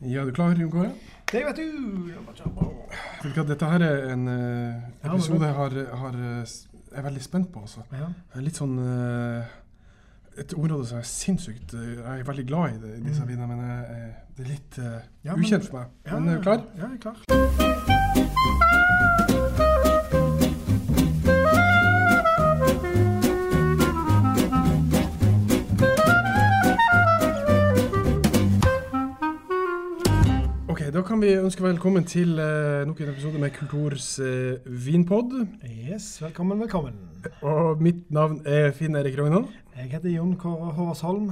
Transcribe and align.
Ja, 0.00 0.22
er 0.22 0.30
du 0.30 0.32
klar, 0.32 0.54
Jon 0.56 0.70
Kåre? 0.72 0.90
Det 1.30 1.42
vet 1.46 1.58
du! 1.60 2.12
Vet 3.22 3.48
Dette 3.50 3.68
her 3.68 3.82
er 3.84 4.06
en 4.14 4.26
eh, 4.32 4.86
episode 5.04 5.44
jeg 5.46 5.54
har, 5.58 5.76
har, 6.02 6.16
eh, 6.16 6.54
er 6.96 7.04
veldig 7.06 7.22
spent 7.22 7.50
på. 7.52 7.60
Altså. 7.66 7.84
Ja. 7.92 8.08
Litt 8.40 8.56
sånn 8.58 8.78
eh, 8.80 9.56
Et 10.40 10.54
område 10.56 10.86
som 10.88 11.00
er 11.02 11.06
sinnssykt 11.10 11.74
Jeg 11.74 11.98
er 12.00 12.24
veldig 12.24 12.46
glad 12.48 12.76
i 12.78 12.82
det, 12.86 12.96
disse 13.04 13.26
Mm. 13.26 13.28
vinene, 13.28 13.46
men 13.50 13.60
det 14.38 14.46
er 14.46 14.50
litt 14.54 14.80
ukjent 15.36 15.68
for 15.68 15.78
meg. 15.82 15.94
Men 16.14 16.28
er 16.32 16.36
du 16.40 16.42
klar? 16.48 16.64
Ja, 16.78 16.88
jeg 16.88 16.92
er 16.94 17.04
klar. 17.04 17.89
Kan 31.20 31.28
vi 31.28 31.36
ønske 31.36 31.60
velkommen 31.60 32.06
til 32.08 32.38
eh, 32.40 32.86
nok 32.88 33.00
en 33.04 33.10
episode 33.10 33.40
med 33.42 33.50
Kulturs 33.52 34.06
eh, 34.24 34.62
vinpod. 34.64 35.34
Yes, 35.68 36.14
velkommen, 36.22 36.56
velkommen. 36.62 36.94
Og 37.44 37.82
mitt 37.84 38.06
navn 38.08 38.38
er 38.48 38.70
Finn 38.72 38.96
Erik 38.96 39.18
Rognan. 39.18 39.44
Jeg 39.76 39.90
heter 39.92 40.14
Jon 40.14 40.32
Kåre 40.40 40.70
Håvarsholm. 40.78 41.26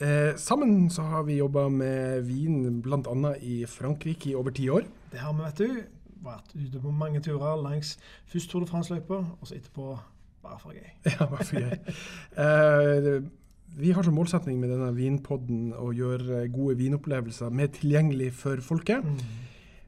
Eh, 0.00 0.32
sammen 0.40 0.88
så 0.88 1.04
har 1.10 1.26
vi 1.28 1.36
jobba 1.36 1.66
med 1.68 2.22
vin 2.30 2.80
bl.a. 2.80 3.34
i 3.44 3.66
Frankrike 3.68 4.30
i 4.30 4.34
over 4.40 4.56
ti 4.56 4.70
år. 4.72 4.88
Det 5.12 5.20
har 5.20 5.36
vi, 5.36 5.44
vet 5.44 5.60
du. 5.60 5.82
Vært 6.24 6.56
ute 6.56 6.80
på 6.80 6.94
mange 7.02 7.20
turer 7.20 7.60
langs 7.60 7.98
først 8.24 8.48
Tour 8.48 8.64
de 8.64 8.70
France-løypa, 8.72 9.20
og 9.36 9.44
så 9.44 9.58
etterpå 9.58 9.98
bare 10.40 10.62
for 10.64 10.72
gøy. 10.72 10.88
Ja, 11.12 11.28
bare 11.28 11.44
for 11.44 11.60
gøy. 11.60 13.20
Eh, 13.70 13.80
vi 13.80 13.92
har 13.92 14.02
som 14.02 14.14
målsetning 14.14 14.60
med 14.60 14.70
denne 14.70 14.90
vinpodden 14.96 15.74
å 15.78 15.92
gjøre 15.94 16.46
gode 16.52 16.78
vinopplevelser 16.80 17.50
mer 17.50 17.70
tilgjengelig 17.74 18.32
for 18.32 18.60
folket. 18.60 19.04
Mm. 19.04 19.20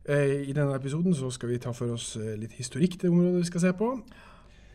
I 0.02 0.50
denne 0.50 0.74
episoden 0.74 1.14
så 1.14 1.28
skal 1.30 1.52
vi 1.52 1.60
ta 1.62 1.70
for 1.72 1.94
oss 1.94 2.16
eh, 2.16 2.34
litt 2.34 2.56
historikk 2.58 2.98
til 2.98 3.12
området 3.12 3.44
vi 3.44 3.50
skal 3.52 3.66
se 3.68 3.74
på. 3.78 3.94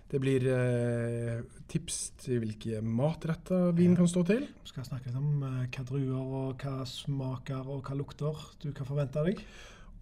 Det 0.08 0.22
blir 0.24 0.46
eh, 0.48 1.42
tips 1.68 1.96
til 2.24 2.40
hvilke 2.40 2.80
matretter 2.80 3.74
vin 3.76 3.96
kan 3.98 4.08
stå 4.08 4.24
til. 4.30 4.46
Vi 4.64 4.70
skal 4.72 4.86
snakke 4.88 5.10
litt 5.10 5.20
om 5.20 5.42
eh, 5.44 5.66
hva 5.68 5.84
druer 5.90 6.14
og 6.22 6.64
hva 6.64 6.86
smaker 6.88 7.68
og 7.68 7.82
hva 7.84 7.98
lukter 8.00 8.46
du 8.64 8.70
kan 8.72 8.88
forvente 8.88 9.26
deg. 9.28 9.42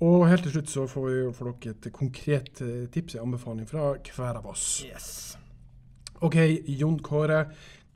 Og 0.05 0.27
helt 0.29 0.45
til 0.45 0.57
slutt 0.57 0.69
så 0.69 0.85
får 0.91 1.07
vi 1.07 1.23
for 1.33 1.49
dere 1.49 1.73
et 1.73 1.89
konkret 1.95 2.61
eh, 2.61 2.85
tips, 2.93 3.15
en 3.15 3.25
anbefaling 3.25 3.65
fra 3.69 3.95
hver 3.97 4.41
av 4.43 4.51
oss. 4.53 4.67
Yes. 4.85 5.09
OK, 6.21 6.37
Jon 6.77 6.99
Kåre, 7.03 7.47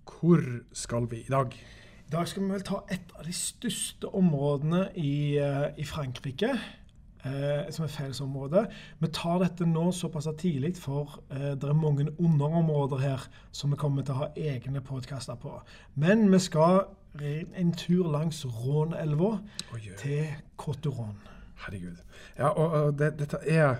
hvor 0.10 0.42
skal 0.74 1.08
vi 1.12 1.24
i 1.24 1.30
dag? 1.30 1.54
I 2.08 2.12
dag 2.12 2.28
skal 2.28 2.44
vi 2.44 2.50
vel 2.50 2.66
ta 2.66 2.82
et 2.92 3.12
av 3.20 3.26
de 3.26 3.34
største 3.34 4.10
områdene 4.16 4.88
i, 4.98 5.38
eh, 5.38 5.70
i 5.78 5.86
Frankrike. 5.86 6.56
Eh, 7.26 7.72
som 7.72 7.84
er 7.84 7.90
fellesområde. 7.92 8.62
Vi 9.00 9.08
tar 9.08 9.42
dette 9.44 9.66
nå 9.68 9.92
såpass 9.92 10.28
tidlig, 10.38 10.78
for 10.78 11.20
eh, 11.32 11.52
det 11.60 11.68
er 11.68 11.74
mange 11.76 12.08
underområder 12.20 12.98
her 12.98 13.26
som 13.52 13.72
vi 13.72 13.76
kommer 13.76 14.06
til 14.08 14.16
å 14.16 14.22
ha 14.22 14.28
egne 14.38 14.80
podkaster 14.82 15.36
på. 15.36 15.58
Men 15.96 16.32
vi 16.32 16.40
skal 16.40 16.86
en 17.20 17.74
tur 17.74 18.08
langs 18.12 18.46
Rånelva 18.46 19.40
til 19.98 20.28
Coteron. 20.58 21.18
herregud. 21.66 21.98
Ja, 22.38 22.48
og, 22.48 22.72
og 22.72 23.00
det, 23.00 23.20
dette 23.20 23.38
er 23.44 23.76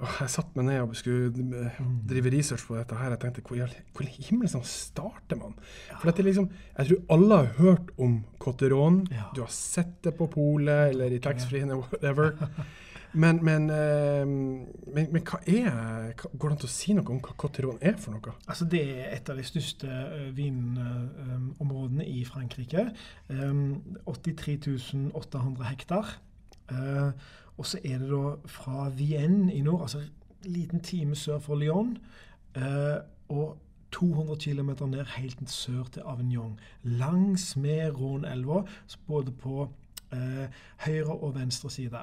Åh, 0.00 0.14
Jeg 0.24 0.32
satte 0.32 0.58
meg 0.58 0.66
ned 0.66 0.80
og 0.82 0.94
skulle 0.98 1.44
eh, 1.60 1.80
drive 2.08 2.32
research 2.34 2.64
på 2.66 2.76
dette 2.78 2.96
her. 2.98 3.14
Jeg 3.14 3.22
tenkte, 3.22 3.42
hvor, 3.46 4.06
i 4.06 4.26
himmelen 4.28 4.64
starter 4.66 5.38
man? 5.38 5.54
For 5.98 6.10
dette 6.10 6.24
liksom, 6.26 6.48
Jeg 6.78 6.88
tror 6.88 7.02
alle 7.16 7.42
har 7.42 7.52
hørt 7.58 7.92
om 7.98 8.22
Cotteron. 8.42 9.02
Ja. 9.12 9.28
Du 9.36 9.42
har 9.44 9.52
sett 9.52 10.00
det 10.04 10.16
på 10.18 10.30
polet 10.32 10.94
eller 10.94 11.12
i 11.12 11.20
taxfree-en 11.22 11.70
eller 11.70 11.84
whatever. 11.84 12.34
Men, 13.12 13.42
men, 13.44 13.68
eh, 13.70 14.24
men, 14.24 15.08
men 15.12 15.24
hva 15.28 15.42
er 15.44 16.14
Går 16.16 16.46
det 16.48 16.54
an 16.54 16.64
å 16.64 16.70
si 16.70 16.94
noe 16.96 17.12
om 17.12 17.20
hva 17.20 17.34
Cotteron 17.36 17.76
er 17.84 17.98
for 18.00 18.16
noe? 18.16 18.32
Altså 18.46 18.64
Det 18.72 18.80
er 18.80 19.10
et 19.12 19.28
av 19.28 19.36
de 19.36 19.44
største 19.44 19.88
uh, 19.88 20.30
vinområdene 20.36 22.06
i 22.08 22.22
Frankrike. 22.24 22.86
Um, 23.28 23.82
83 24.08 25.12
800 25.12 25.68
hektar. 25.68 26.16
Og 27.56 27.66
så 27.66 27.78
er 27.84 27.98
det 27.98 28.10
da 28.10 28.34
fra 28.46 28.88
Vienne 28.88 29.54
i 29.54 29.60
nord, 29.60 29.82
altså 29.82 29.98
en 29.98 30.52
liten 30.52 30.80
time 30.80 31.14
sør 31.14 31.38
for 31.38 31.54
Lyon, 31.54 31.98
eh, 32.56 32.98
og 33.28 33.58
200 33.92 34.36
km 34.36 34.70
ned 34.88 35.04
helt 35.16 35.50
sør 35.50 35.84
til 35.92 36.02
Avignon. 36.06 36.60
Langs 36.82 37.56
med 37.56 37.90
Rhône-elva, 37.90 38.62
både 39.06 39.32
på 39.32 39.68
eh, 40.12 40.48
høyre 40.76 41.12
og 41.12 41.34
venstre 41.34 41.70
side. 41.70 41.98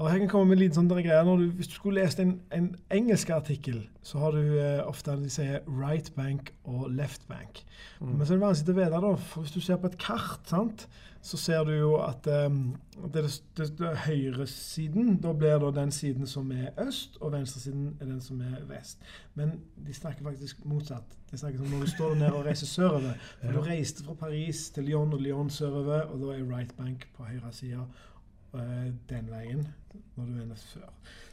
Og 0.00 0.08
her 0.08 0.18
kan 0.22 0.30
komme 0.32 0.48
med 0.48 0.56
en 0.56 0.62
liten 0.62 0.78
sånn 0.78 0.88
greie. 0.88 1.24
Du, 1.28 1.50
hvis 1.58 1.68
du 1.68 1.74
skulle 1.76 2.00
lest 2.00 2.22
en, 2.22 2.38
en 2.56 2.70
engelsk 2.94 3.28
artikkel, 3.36 3.82
så 4.00 4.22
har 4.22 4.32
du 4.32 4.54
eh, 4.56 4.80
ofte 4.88 5.12
de 5.20 5.28
sier 5.28 5.60
right 5.68 6.08
bank 6.16 6.54
og 6.64 6.86
left 6.96 7.26
bank. 7.28 7.60
Men 8.00 8.24
så 8.24 8.32
er 8.32 8.38
det 8.38 8.46
vanskelig 8.46 8.72
å 8.72 8.78
vite, 8.78 9.00
da. 9.04 9.10
For 9.28 9.44
hvis 9.44 9.52
du 9.52 9.60
ser 9.60 9.76
på 9.82 9.90
et 9.90 9.98
kart, 10.00 10.40
sant, 10.48 10.86
så 11.20 11.36
ser 11.36 11.66
du 11.68 11.74
jo 11.74 11.90
at 12.00 12.24
um, 12.48 12.78
det, 13.12 13.26
det, 13.58 13.66
det, 13.76 13.90
høyresiden 14.06 15.18
Da 15.20 15.34
blir 15.36 15.58
det 15.60 15.74
den 15.76 15.92
siden 15.92 16.24
som 16.26 16.48
er 16.56 16.70
øst, 16.80 17.18
og 17.20 17.34
venstresiden 17.34 17.90
er 18.00 18.08
den 18.08 18.22
som 18.24 18.40
er 18.40 18.62
vest. 18.70 19.04
Men 19.36 19.58
de 19.76 19.98
snakker 19.98 20.24
faktisk 20.24 20.64
motsatt. 20.64 21.18
De 21.28 21.42
snakker 21.42 21.60
som 21.60 21.74
når 21.74 21.84
du 21.84 21.92
står 21.92 22.16
ned 22.22 22.38
og 22.38 22.48
reiser 22.48 22.72
sørover. 22.72 23.20
For 23.42 23.52
du 23.52 23.68
reiste 23.68 24.08
fra 24.08 24.16
Paris 24.24 24.70
til 24.72 24.88
Lyon 24.88 25.12
og 25.12 25.20
Lyon 25.20 25.52
sørover, 25.52 26.08
og 26.08 26.24
da 26.24 26.32
er 26.38 26.48
right 26.48 26.72
bank 26.80 27.04
på 27.18 27.28
høyre 27.28 27.52
side 27.52 27.84
uh, 27.84 28.88
den 29.12 29.28
veien 29.28 29.68
når 30.16 30.24
du 30.24 30.36
er 30.36 30.46
nede 30.46 30.60
før. 30.74 30.88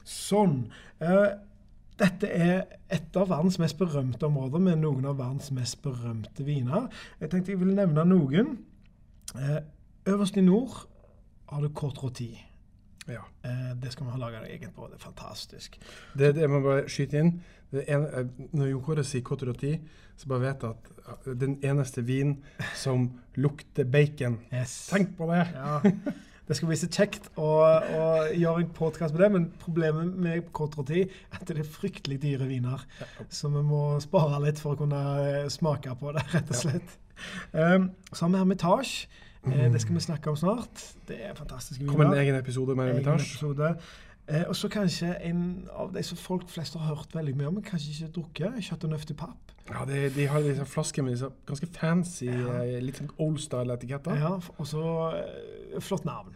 Sånn. 0.07 0.57
Eh, 1.03 1.29
dette 1.97 2.29
er 2.29 2.59
et 2.93 3.17
av 3.17 3.29
verdens 3.31 3.57
mest 3.59 3.77
berømte 3.79 4.27
områder 4.27 4.61
med 4.61 4.81
noen 4.83 5.07
av 5.09 5.17
verdens 5.17 5.49
mest 5.55 5.79
berømte 5.81 6.45
viner. 6.45 6.89
Jeg 7.21 7.31
tenkte 7.31 7.55
jeg 7.55 7.61
ville 7.63 7.77
nevne 7.77 8.05
noen. 8.05 8.57
Eh, 9.35 9.59
øverst 10.13 10.37
i 10.37 10.45
nord 10.45 10.85
har 11.49 11.63
du 11.63 11.69
Côte 11.69 12.03
roti. 12.03 12.31
Ja. 13.07 13.23
Eh, 13.43 13.73
det 13.81 13.91
skal 13.91 14.05
vi 14.05 14.11
ha 14.11 14.19
laga 14.19 14.43
eget 14.45 14.75
på. 14.75 14.87
Det 14.91 14.99
er 14.99 15.05
fantastisk. 15.05 15.79
Det, 16.17 16.35
det 16.35 16.49
må 16.49 16.61
bare 16.61 16.89
skyte 16.91 17.19
inn. 17.23 17.33
Det 17.71 17.83
en, 17.87 18.05
eh, 18.05 18.47
når 18.53 18.71
Jon 18.71 18.83
Kåre 18.83 19.03
sier 19.07 19.23
Côte 19.25 19.47
roti, 19.47 19.73
så 20.17 20.27
bare 20.27 20.45
vet 20.45 20.63
jeg 20.63 20.93
at 21.07 21.27
den 21.39 21.57
eneste 21.63 22.03
vin 22.05 22.37
som 22.75 23.09
lukter 23.35 23.85
bacon 23.85 24.39
Yes. 24.53 24.87
Tenk 24.91 25.15
på 25.17 25.29
det! 25.31 25.45
Ja, 25.55 25.79
det 26.47 26.55
skal 26.55 26.69
bli 26.71 26.77
så 26.79 26.87
kjekt 26.87 27.27
å, 27.35 27.49
å 27.67 28.05
gjøre 28.31 28.63
en 28.63 28.71
podkast 28.75 29.15
på 29.15 29.19
det, 29.19 29.29
men 29.33 29.49
problemet 29.59 30.15
med 30.15 30.47
kortere 30.55 30.87
tid 30.87 31.03
er 31.03 31.41
at 31.41 31.49
det 31.49 31.59
er 31.59 31.67
fryktelig 31.67 32.21
dyre 32.23 32.47
viner. 32.47 32.85
Så 33.27 33.51
vi 33.51 33.63
må 33.67 33.83
spare 34.03 34.39
litt 34.45 34.61
for 34.61 34.75
å 34.75 34.79
kunne 34.79 35.03
eh, 35.25 35.45
smake 35.51 35.95
på 35.99 36.15
det, 36.15 36.23
rett 36.35 36.53
og 36.53 36.61
slett. 36.61 36.97
Um, 37.51 37.91
så 38.13 38.25
har 38.25 38.33
vi 38.33 38.41
Hermitage. 38.43 39.07
Eh, 39.47 39.67
det 39.73 39.81
skal 39.83 39.97
vi 39.97 40.03
snakke 40.07 40.31
om 40.31 40.39
snart. 40.39 40.83
Det 41.07 41.19
er 41.19 41.35
fantastiske 41.35 41.83
viner. 41.83 41.93
Kommer 41.93 42.13
en 42.13 42.21
egen 42.23 42.39
episode 42.39 42.75
med 42.75 42.93
Egen 42.93 43.03
Hermitage. 43.03 43.75
Eh, 44.27 44.43
og 44.49 44.55
så 44.59 44.67
kanskje 44.67 45.13
en 45.23 45.43
av 45.71 45.93
de 45.95 46.01
som 46.03 46.17
folk 46.19 46.49
flest 46.51 46.75
har 46.75 46.89
hørt 46.89 47.13
veldig 47.15 47.35
mye 47.39 47.47
om, 47.47 47.53
men 47.59 47.63
kanskje 47.63 47.93
ikke 47.93 48.09
drukket. 48.17 48.57
Kjøtt 48.67 48.83
og 48.83 48.91
Nøft 48.91 49.13
i 49.13 49.15
Papp. 49.15 49.53
Ja, 49.69 49.85
de, 49.87 50.01
de 50.15 50.25
har 50.27 50.43
disse 50.43 50.65
flaskene 50.67 51.05
med 51.07 51.15
disse 51.15 51.29
ganske 51.47 51.67
fancy, 51.75 52.27
Ja. 52.27 52.57
eh, 52.63 52.81
litt 52.83 52.99
sånn 52.99 53.11
old 53.23 53.39
style-etiketter. 53.43 54.19
Ja, 54.19 54.33
og 54.57 54.67
så 54.67 54.83
eh, 55.15 55.79
flott 55.83 56.05
navn. 56.07 56.35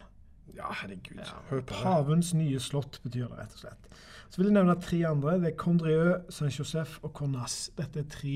Ja, 0.56 0.68
herregud. 0.81 1.19
Ja, 1.19 1.38
Hør 1.50 1.62
på 1.63 1.74
det. 1.74 1.81
Pavens 1.84 2.34
nye 2.35 2.59
slott 2.59 3.00
betyr 3.03 3.28
det, 3.31 3.38
rett 3.40 3.53
og 3.56 3.62
slett. 3.66 3.88
Så 4.31 4.40
vil 4.40 4.47
jeg 4.51 4.56
nevne 4.56 4.75
tre 4.80 5.00
andre. 5.07 5.34
Det 5.44 5.50
er 5.51 5.57
Condrieu, 5.59 6.13
Saint-Joseph 6.31 7.00
og 7.03 7.12
Cornas. 7.18 7.69
Dette 7.75 8.00
er 8.03 8.07
tre 8.12 8.35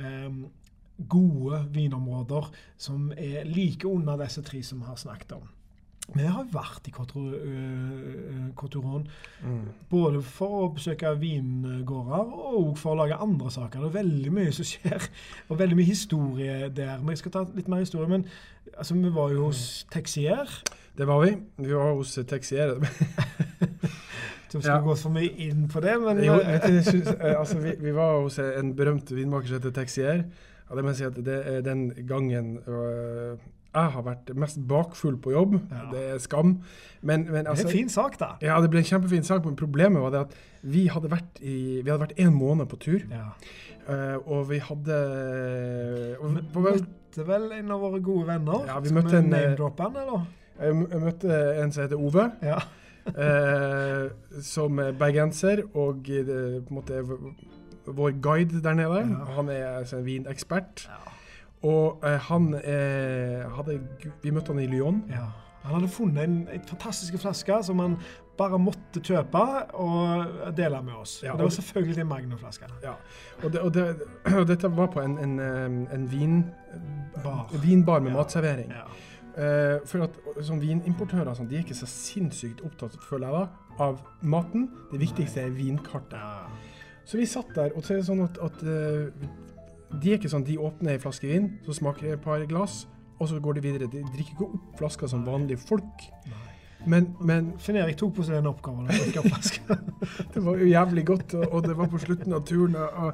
eh, 0.00 0.38
gode 1.12 1.58
vinområder 1.74 2.48
som 2.80 3.10
er 3.16 3.44
like 3.48 3.84
under 3.88 4.16
disse 4.24 4.40
tre 4.46 4.62
som 4.64 4.80
vi 4.80 4.88
har 4.88 4.96
snakket 5.00 5.32
om. 5.36 5.48
Vi 6.14 6.22
har 6.22 6.44
vært 6.52 6.86
i 6.88 6.92
Cotur- 6.94 7.34
øh, 7.34 8.52
Coturon 8.54 9.06
Mm. 9.42 9.64
både 9.90 10.22
for 10.22 10.48
å 10.68 10.74
besøke 10.74 11.10
vingårder 11.20 12.30
og 12.54 12.78
for 12.78 12.94
å 12.94 12.98
lage 13.02 13.18
andre 13.20 13.50
saker. 13.50 13.80
Det 13.80 13.88
er 13.90 14.02
veldig 14.04 14.32
mye 14.32 14.52
som 14.52 14.64
skjer, 14.64 15.08
og 15.50 15.58
veldig 15.58 15.76
mye 15.76 15.84
historie 15.90 16.68
der. 16.68 16.98
Men 17.00 17.08
jeg 17.08 17.18
skal 17.18 17.32
ta 17.32 17.44
litt 17.54 17.68
mer 17.68 17.82
historie. 17.82 18.08
Men 18.08 18.24
altså, 18.78 18.94
vi 18.94 19.10
var 19.10 19.30
jo 19.34 19.44
hos 19.48 19.84
Texier. 19.90 20.46
Det 20.96 21.06
var 21.06 21.24
vi. 21.26 21.36
Vi 21.58 21.72
var 21.74 21.94
hos 21.94 22.14
Texier. 22.26 22.78
Du 24.52 24.60
skal 24.62 24.76
Ja. 24.76 24.80
gå 24.80 24.94
for 24.96 25.10
mye 25.10 25.32
inn 25.42 25.66
på 25.68 25.80
det, 25.82 25.96
men 26.00 26.20
Jo, 26.24 26.34
eh, 26.38 26.60
synes, 26.86 27.08
eh, 27.08 27.34
altså, 27.38 27.58
vi, 27.60 27.72
vi 27.80 27.90
var 27.92 28.20
hos 28.22 28.38
en 28.38 28.74
berømt 28.78 29.10
vinmaker 29.12 29.48
som 29.50 29.58
heter 29.58 29.70
Texier. 29.74 30.22
Ja, 30.70 30.74
det 30.76 30.84
må 30.84 30.90
jeg 30.94 30.96
si 30.96 31.04
at 31.04 31.18
det 31.26 31.64
den 31.66 31.90
gangen 32.08 32.58
øh, 32.66 33.36
jeg 33.76 33.92
har 33.94 34.02
vært 34.06 34.30
mest 34.34 34.58
bakfull 34.68 35.16
på 35.22 35.32
jobb. 35.34 35.54
Ja. 35.70 35.84
Det 35.92 36.02
er 36.14 36.18
skam. 36.24 36.56
Men, 37.02 37.24
men 37.28 37.34
det 37.42 37.46
er 37.46 37.50
altså 37.52 37.66
en 37.68 37.72
fin 37.72 37.88
sak, 37.92 38.18
da. 38.20 38.32
Ja, 38.42 38.56
det 38.64 38.70
ble 38.72 38.80
en 38.82 38.88
kjempefin 38.88 39.24
sak, 39.26 39.44
men 39.44 39.56
problemet 39.56 40.02
var 40.02 40.10
det 40.14 40.20
at 40.26 40.36
vi 40.66 40.86
hadde 40.90 41.10
vært 41.12 41.40
i, 41.42 41.56
vi 41.84 41.90
hadde 41.90 42.00
vært 42.06 42.18
en 42.18 42.34
måned 42.34 42.66
på 42.72 42.78
tur, 42.82 43.00
Ja. 43.12 43.30
Uh, 43.86 44.16
og 44.26 44.48
vi 44.50 44.56
hadde 44.58 44.94
og, 46.18 46.32
Vi 46.32 46.40
vi- 46.40 46.62
møtte 46.64 47.26
vel 47.28 47.44
en 47.52 47.70
av 47.70 47.80
våre 47.80 48.00
gode 48.02 48.26
venner. 48.26 48.64
Ja, 48.66 48.80
vi 48.80 48.88
Skal 48.90 48.96
møtte 49.02 49.18
en, 49.20 49.28
eh, 49.32 49.40
name-droppe 49.44 49.82
han, 49.82 49.96
eller? 50.02 50.24
Jeg, 50.58 50.88
jeg 50.90 51.00
møtte 51.04 51.36
en 51.62 51.72
som 51.72 51.82
heter 51.84 51.96
Ove, 52.02 52.24
Ja. 52.42 52.58
uh, 53.06 54.10
som 54.42 54.78
er 54.82 54.92
bergenser, 54.98 55.62
og 55.74 56.02
det 56.06 56.26
på 56.26 56.74
en 56.74 56.80
måte 56.80 57.02
vår 57.86 58.16
guide 58.20 58.62
der 58.64 58.74
nede. 58.74 58.98
Ja. 59.06 59.24
Han 59.36 59.48
er 59.48 59.66
altså 59.78 60.00
en 60.00 60.04
vinekspert. 60.06 60.88
Ja. 60.88 61.12
Og 61.66 62.04
eh, 62.06 62.20
han 62.28 62.50
eh, 62.60 63.42
hadde 63.56 63.80
Vi 64.22 64.32
møtte 64.34 64.54
han 64.54 64.62
i 64.62 64.68
Lyon. 64.70 65.02
Ja. 65.10 65.24
Han 65.66 65.80
hadde 65.80 65.88
funnet 65.90 66.22
en, 66.28 66.34
en 66.54 66.66
fantastisk 66.68 67.16
flaske 67.18 67.56
som 67.66 67.80
han 67.82 67.96
bare 68.38 68.58
måtte 68.60 69.00
kjøpe 69.02 69.40
og 69.80 70.52
dele 70.54 70.78
med 70.84 70.94
oss. 71.00 71.16
Ja, 71.24 71.32
og 71.32 71.40
det 71.40 71.46
var 71.48 71.54
selvfølgelig 71.56 72.02
en 72.04 72.10
Magnum-flaske. 72.10 72.68
Ja. 72.84 72.92
Og, 73.42 73.48
det, 73.52 73.60
og, 73.64 73.72
det, 73.74 73.86
og 74.38 74.44
dette 74.46 74.70
var 74.76 74.90
på 74.94 75.02
en, 75.02 75.16
en, 75.24 75.34
eh, 75.42 75.94
en 75.96 76.06
vin, 76.12 76.36
Bar. 77.24 77.50
vinbar 77.64 78.04
med 78.04 78.12
Ja. 78.14 78.20
matservering. 78.20 78.70
Eh, 79.36 79.80
for 79.88 80.06
at 80.06 80.20
som 80.46 80.60
vinimportører 80.62 81.34
sånn, 81.36 81.48
de 81.50 81.58
er 81.58 81.64
ikke 81.64 81.74
så 81.76 81.88
sinnssykt 81.90 82.62
opptatt, 82.64 82.94
føler 83.08 83.26
jeg 83.26 83.40
da, 83.40 83.82
av 83.88 83.98
maten. 84.22 84.68
Det 84.92 85.00
viktigste 85.02 85.42
er 85.48 85.50
vinkartet. 85.56 86.20
Så 87.06 87.18
vi 87.20 87.26
satt 87.26 87.50
der, 87.54 87.74
og 87.76 87.82
så 87.84 87.94
er 87.94 88.00
det 88.00 88.06
sånn 88.08 88.22
at, 88.24 88.38
at 88.42 88.62
eh, 88.62 89.10
de 90.02 90.10
er 90.12 90.18
ikke 90.18 90.28
sånn, 90.32 90.44
de 90.44 90.56
åpner 90.58 90.94
en 90.96 91.00
flaske 91.00 91.28
vin, 91.30 91.50
så 91.66 91.72
smaker 91.76 92.02
de 92.08 92.12
et 92.16 92.20
par 92.24 92.42
glass, 92.50 92.86
og 93.20 93.28
så 93.30 93.38
går 93.40 93.54
de 93.54 93.60
videre. 93.64 93.86
De 93.90 94.02
drikker 94.12 94.34
ikke 94.34 94.48
opp 94.50 94.78
flasker 94.80 95.08
som 95.08 95.24
vanlige 95.26 95.58
folk. 95.62 96.06
Men, 96.86 97.08
men 97.20 97.52
Finn 97.58 97.76
Erik 97.80 97.96
tok 97.98 98.14
på 98.18 98.22
seg 98.26 98.36
den 98.38 98.46
oppgaven. 98.50 98.86
det 100.34 100.42
var 100.44 100.58
jo 100.60 100.66
jævlig 100.68 101.04
godt, 101.08 101.34
og, 101.34 101.46
og 101.52 101.64
det 101.66 101.76
var 101.78 101.88
på 101.90 101.98
slutten 102.02 102.34
av 102.36 102.44
turen. 102.46 102.76
Og, 102.76 103.12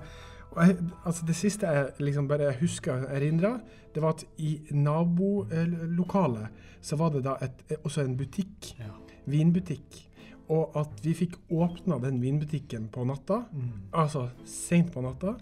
og 0.52 0.58
jeg, 0.66 0.76
altså 1.08 1.26
det 1.28 1.36
siste 1.38 1.70
jeg 1.70 1.92
liksom 2.04 2.26
bare 2.28 2.50
husker 2.60 3.06
erindra, 3.14 3.54
det 3.94 4.02
var 4.02 4.16
at 4.16 4.24
i 4.40 4.56
nabolokalet 4.72 6.48
så 6.82 6.96
var 6.98 7.12
det 7.14 7.22
da 7.24 7.36
et, 7.44 7.62
også 7.84 8.02
en 8.04 8.16
butikk, 8.18 8.72
Ja. 8.80 8.90
vinbutikk. 9.26 10.08
Og 10.50 10.74
at 10.76 10.98
vi 11.04 11.12
fikk 11.14 11.36
åpna 11.54 11.98
den 12.02 12.18
vinbutikken 12.20 12.88
på 12.92 13.04
natta, 13.06 13.44
Mm. 13.52 13.70
altså 13.92 14.28
seint 14.44 14.92
på 14.92 15.00
natta, 15.00 15.36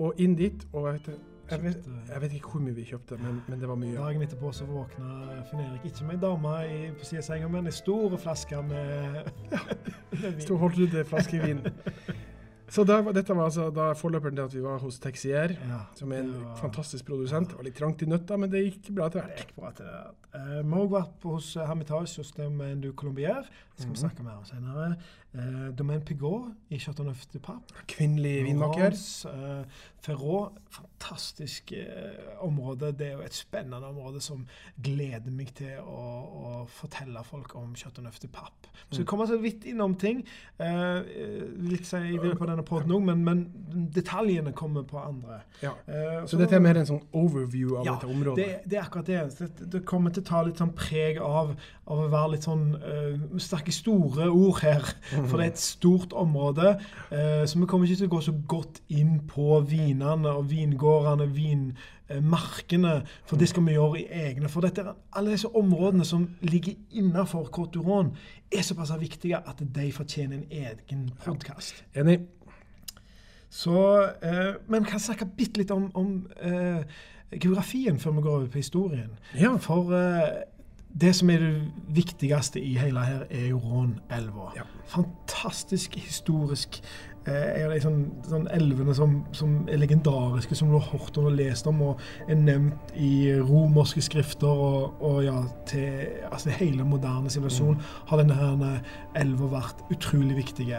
og 0.00 0.18
inn 0.20 0.34
dit. 0.38 0.64
Og 0.72 0.86
jeg 0.88 1.00
vet, 1.00 1.20
jeg 1.50 1.62
vet, 1.64 1.86
jeg 2.08 2.20
vet 2.22 2.32
ikke 2.38 2.50
hvor 2.54 2.60
mye 2.62 2.74
vi 2.76 2.84
kjøpte, 2.86 3.16
men, 3.18 3.40
men 3.50 3.60
det 3.60 3.68
var 3.68 3.78
mye. 3.80 3.96
Dagen 3.98 4.22
etterpå 4.22 4.52
så 4.54 4.66
våkna 4.70 5.42
Finn 5.50 5.60
Erik 5.64 5.84
ikke 5.90 6.04
med 6.06 6.14
ei 6.14 6.20
dame 6.22 6.54
i- 6.70 6.92
på 6.94 7.04
siden 7.08 7.18
av 7.24 7.28
senga, 7.28 7.48
men 7.50 7.66
ei 7.66 7.72
stor 7.74 8.16
flaske 8.22 8.62
med, 8.62 9.30
med 9.50 10.30
vin. 10.30 10.40
Stor 10.46 10.58
en 10.62 11.04
flaske 11.10 11.40
vin. 11.42 11.64
Så 12.70 12.84
da, 12.86 13.00
dette 13.10 13.34
var 13.34 13.48
altså 13.48 13.64
da 13.74 13.88
forløperen 13.98 14.36
til 14.38 14.44
at 14.44 14.52
vi 14.54 14.60
var 14.62 14.78
hos 14.78 15.00
Texier. 15.02 15.56
Ja, 15.58 15.80
som 15.98 16.12
er 16.14 16.20
en 16.22 16.28
var- 16.38 16.52
fantastisk 16.60 17.04
produsent. 17.08 17.48
Det 17.50 17.56
var 17.58 17.66
litt 17.66 17.74
trangt 17.80 18.02
i 18.02 18.06
nøtta, 18.06 18.36
men 18.38 18.50
det 18.52 18.60
gikk 18.68 18.92
bra 18.94 19.08
hvert. 19.10 19.42
til. 19.74 19.88
Uh, 20.30 20.62
vi 20.62 20.70
har 20.70 20.84
òg 20.84 20.92
vært 20.92 21.24
hos 21.26 21.48
Hermitage 21.58 22.14
hos 22.22 22.30
dem 22.36 22.60
en 22.62 22.80
du 22.80 22.92
Colombier. 22.92 23.42
Det 23.42 23.82
skal 23.82 23.90
vi 23.90 23.98
Mhm. 23.98 24.02
snakke 24.04 24.22
mer 24.22 24.36
om 24.38 24.44
senere. 24.46 24.96
Uh, 25.34 25.70
Domaine 25.78 26.02
Pigot 26.02 26.48
i 26.74 26.78
Chateauneuf 26.82 27.26
de 27.32 27.38
Pape. 27.38 27.74
Kvinnelig 27.86 28.44
vinmaker. 28.48 28.96
Uh, 29.30 29.62
Ferrot. 30.02 30.56
Fantastisk 30.70 31.72
uh, 31.76 32.46
område. 32.46 32.90
Det 32.98 33.06
er 33.06 33.12
jo 33.12 33.22
et 33.26 33.34
spennende 33.34 33.86
område 33.86 34.20
som 34.22 34.42
gleder 34.82 35.30
meg 35.34 35.52
til 35.58 35.78
å, 35.82 36.00
å 36.50 36.64
fortelle 36.70 37.22
folk 37.26 37.54
om 37.58 37.76
Chateauneuf 37.78 38.18
de 38.22 38.28
Pape. 38.28 38.70
Vi 38.90 38.96
skal 38.96 39.04
Mm. 39.04 39.06
komme 39.06 39.26
så 39.26 39.36
vidt 39.38 39.64
innom 39.70 39.94
ting. 39.98 40.24
Uh, 40.58 41.02
litt 41.70 41.86
si 41.86 41.96
jeg 41.96 42.34
på 42.38 42.46
denne 42.50 42.64
poden 42.66 42.90
òg, 42.96 43.02
men, 43.06 43.22
men 43.24 43.44
detaljene 43.94 44.52
kommer 44.56 44.82
på 44.88 44.98
andre. 44.98 45.40
Ja. 45.62 45.76
Uh, 45.86 46.26
Så 46.26 46.38
dette 46.40 46.56
er 46.58 46.64
mer 46.64 46.80
en 46.82 46.88
sånn 46.90 47.02
overview 47.14 47.76
av 47.78 47.86
Ja, 47.86 47.94
dette 47.98 48.10
området. 48.10 48.36
det, 48.36 48.70
det 48.70 48.78
er 48.80 48.82
akkurat 48.88 49.06
det. 49.06 49.20
det. 49.38 49.70
Det 49.76 49.84
kommer 49.86 50.10
til 50.10 50.24
å 50.24 50.28
ta 50.32 50.42
litt 50.46 50.58
sånn 50.58 50.74
preg 50.74 51.20
av, 51.22 51.54
av 51.86 52.02
å 52.04 52.08
være 52.10 52.34
litt 52.34 52.46
sånn 52.50 52.66
uh, 52.74 53.38
Vi 53.38 53.72
store 53.74 54.26
ord 54.30 54.62
her, 54.64 54.90
for 55.28 55.40
det 55.40 55.46
er 55.46 55.50
et 55.50 55.58
stort 55.58 56.12
område. 56.12 56.78
eh, 57.10 57.46
så 57.46 57.58
vi 57.58 57.66
kommer 57.66 57.86
ikke 57.86 57.96
til 57.96 58.10
å 58.10 58.14
gå 58.14 58.20
så 58.20 58.34
godt 58.48 58.80
inn 58.88 59.20
på 59.28 59.60
vinene 59.60 60.32
og 60.32 60.50
vingårdene, 60.50 61.28
vinmarkene, 61.34 62.94
for 63.26 63.36
det 63.36 63.48
skal 63.48 63.66
vi 63.66 63.76
gjøre 63.76 64.00
i 64.00 64.06
egne. 64.26 64.48
For 64.48 64.60
dette, 64.60 64.84
alle 65.12 65.36
disse 65.36 65.48
områdene 65.48 66.04
som 66.04 66.28
ligger 66.42 66.74
innenfor 66.90 67.50
Côte 67.52 67.78
d'Uron, 67.78 68.14
er 68.52 68.62
såpass 68.62 68.92
viktige 69.00 69.36
at 69.36 69.62
de 69.74 69.92
fortjener 69.92 70.36
en 70.36 70.46
egen 70.50 71.10
podkast. 71.24 71.84
Enig. 71.94 72.20
Så, 73.50 74.02
eh, 74.22 74.54
men 74.68 74.84
kan 74.84 75.00
snakke 75.00 75.26
bitte 75.26 75.58
litt 75.58 75.70
om, 75.74 75.90
om 75.94 76.26
eh, 76.40 76.84
geografien 77.34 77.98
før 77.98 78.10
vi 78.10 78.22
går 78.22 78.36
over 78.36 78.46
på 78.46 78.60
historien. 78.62 79.10
Ja. 79.34 79.56
For 79.56 79.90
eh, 79.94 80.42
det 80.92 81.12
som 81.14 81.30
er 81.30 81.38
det 81.38 81.52
viktigste 81.94 82.60
i 82.60 82.74
hele 82.78 83.04
her, 83.06 83.22
er 83.30 83.46
jo 83.52 83.60
Rånelva. 83.62 84.50
Ja. 84.56 84.66
Fantastisk 84.90 85.94
historisk. 85.94 86.80
Eh, 87.28 87.34
er 87.60 87.68
de 87.68 87.78
sånn, 87.84 87.98
sånn 88.24 88.46
elvene 88.50 88.94
som, 88.96 89.18
som 89.36 89.68
er 89.68 89.78
legendariske, 89.82 90.56
som 90.56 90.70
du 90.72 90.78
har 90.78 90.88
hørt 90.88 91.18
om 91.20 91.28
og 91.28 91.36
lest 91.36 91.68
om, 91.68 91.82
og 91.84 92.00
er 92.26 92.38
nevnt 92.40 92.94
i 92.96 93.30
romerske 93.38 94.02
skrifter. 94.02 94.48
Og, 94.48 94.96
og 95.04 95.20
ja, 95.26 95.36
til 95.68 96.08
altså, 96.30 96.50
hele 96.58 96.86
moderne 96.88 97.30
sivilisasjon 97.30 97.78
har 98.10 98.22
denne 98.22 98.40
her 98.40 98.80
elva 99.20 99.52
vært 99.60 99.84
utrolig 99.94 100.40
viktig. 100.40 100.72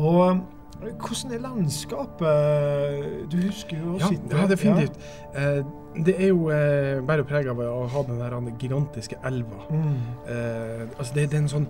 Og 0.00 0.22
eh, 0.26 0.42
hvordan 0.80 1.32
er 1.36 1.42
landskapet? 1.44 3.28
Du 3.30 3.36
husker 3.44 3.78
jo 3.78 3.94
å 3.94 4.00
Ja, 4.00 4.08
sitte 4.10 4.36
ja, 4.36 4.46
definitivt. 4.50 4.98
Ja. 5.34 5.62
det 6.06 6.14
er 6.18 6.32
jo 6.32 6.48
eh, 6.50 7.02
bare 7.06 7.24
preg 7.28 7.46
av 7.52 7.60
å 7.62 7.86
ha 7.92 8.02
den 8.08 8.18
der 8.18 8.36
gigantiske 8.58 9.20
elva. 9.28 9.62
Mm. 9.70 9.94
Eh, 10.26 10.82
altså 10.98 11.14
det, 11.14 11.28
det 11.30 11.38
er 11.38 11.44
en 11.44 11.52
sånn 11.52 11.68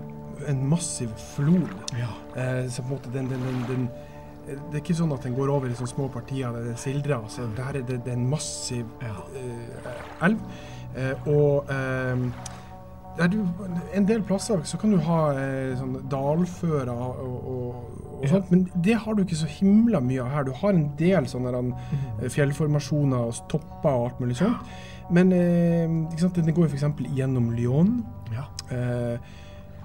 en 0.49 0.63
massiv 0.69 1.11
flod. 1.35 1.69
ja. 1.99 2.09
Eh, 2.37 2.65
så 2.71 2.83
på 2.83 2.89
en 2.89 2.95
måte 2.97 3.13
den, 3.15 3.29
den, 3.31 3.45
den, 3.47 3.61
den 3.69 3.85
det 4.47 4.73
er 4.75 4.81
ikke 4.81 4.97
sånn 4.99 5.13
at 5.15 5.23
den 5.23 5.37
går 5.37 5.51
over 5.55 5.71
i 5.71 5.75
sånne 5.79 5.93
små 5.93 6.09
partier 6.11 6.51
der 6.51 6.65
den 6.67 6.79
sildrer. 6.81 7.21
Altså, 7.23 7.45
det, 7.55 7.63
her 7.63 7.77
er, 7.79 7.85
det, 7.87 8.01
det 8.03 8.11
er 8.11 8.19
en 8.19 8.29
massiv 8.31 8.87
Ja. 9.03 9.21
uh, 9.37 10.27
elv. 10.27 10.41
Uh, 10.93 11.29
og 11.31 11.71
eh, 11.73 12.17
der 12.19 12.52
du, 13.29 13.39
en 13.95 14.07
del 14.09 14.23
plasser 14.23 14.63
så 14.65 14.79
kan 14.81 14.91
du 14.95 14.99
ha 15.05 15.19
eh, 15.37 15.75
sånn 15.77 15.99
dalfører 16.11 16.89
og, 16.95 17.19
og, 17.21 17.51
og 17.53 18.23
Ja. 18.25 18.29
sånt, 18.37 18.51
men 18.55 18.69
det 18.87 18.95
har 19.03 19.15
du 19.19 19.23
ikke 19.25 19.37
så 19.37 19.49
himla 19.51 20.01
mye 20.01 20.23
av 20.23 20.31
her. 20.31 20.45
Du 20.47 20.53
har 20.53 20.71
en 20.73 20.85
del 20.99 21.27
sånne 21.27 21.53
der, 21.53 21.73
eh, 22.23 22.29
fjellformasjoner 22.31 23.19
og 23.29 23.35
topper 23.51 23.91
og 23.91 24.05
alt 24.07 24.21
mulig 24.23 24.37
sånt. 24.39 24.73
Men 25.11 25.33
eh, 25.33 25.89
den 26.39 26.55
går 26.55 26.69
jo 26.69 26.77
f.eks. 26.77 26.85
gjennom 27.17 27.51
Lyon. 27.57 28.05
ja. 28.33 28.47
Eh, 28.71 29.19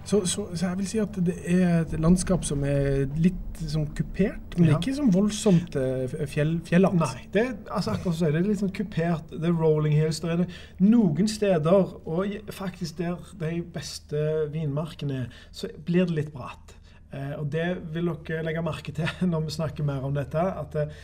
så, 0.08 0.22
så, 0.30 0.46
så 0.56 0.70
jeg 0.70 0.78
vil 0.80 0.88
si 0.88 1.00
at 1.04 1.18
det 1.28 1.36
er 1.52 1.82
et 1.82 1.94
landskap 2.00 2.46
som 2.48 2.62
er 2.68 3.04
litt 3.20 3.60
sånn 3.60 3.90
kupert, 3.98 4.56
men 4.58 4.70
Ja. 4.72 4.78
ikke 4.78 4.94
sånn 4.96 5.12
voldsomt 5.12 5.76
eh, 5.80 6.14
fjell, 6.32 6.56
fjellete. 6.68 7.02
Nei. 7.02 7.26
Det 7.34 7.44
er, 7.44 7.54
altså 7.68 7.94
akkurat 7.98 8.16
så 8.16 8.32
det 8.32 8.40
er 8.42 8.48
litt 8.48 8.62
sånn 8.64 8.74
kupert. 8.78 9.34
Det 9.34 9.50
er 9.50 9.58
rolling 9.60 9.98
hills. 9.98 10.22
Der 10.24 10.36
er 10.38 10.42
det 10.46 10.50
noen 10.80 11.28
steder, 11.32 11.94
og 12.08 12.38
faktisk 12.56 13.02
der 13.02 13.20
de 13.42 13.62
beste 13.76 14.24
vinmarkene 14.54 15.24
er, 15.26 15.30
så 15.52 15.70
blir 15.86 16.08
det 16.08 16.16
litt 16.22 16.34
bratt. 16.36 16.78
Eh, 17.12 17.36
og 17.40 17.52
det 17.52 17.68
vil 17.96 18.10
dere 18.28 18.44
legge 18.48 18.64
merke 18.66 18.96
til 18.96 19.08
når 19.32 19.46
vi 19.46 19.56
snakker 19.60 19.86
mer 19.88 20.08
om 20.08 20.16
dette, 20.16 20.40
at 20.64 20.76
eh, 20.76 20.98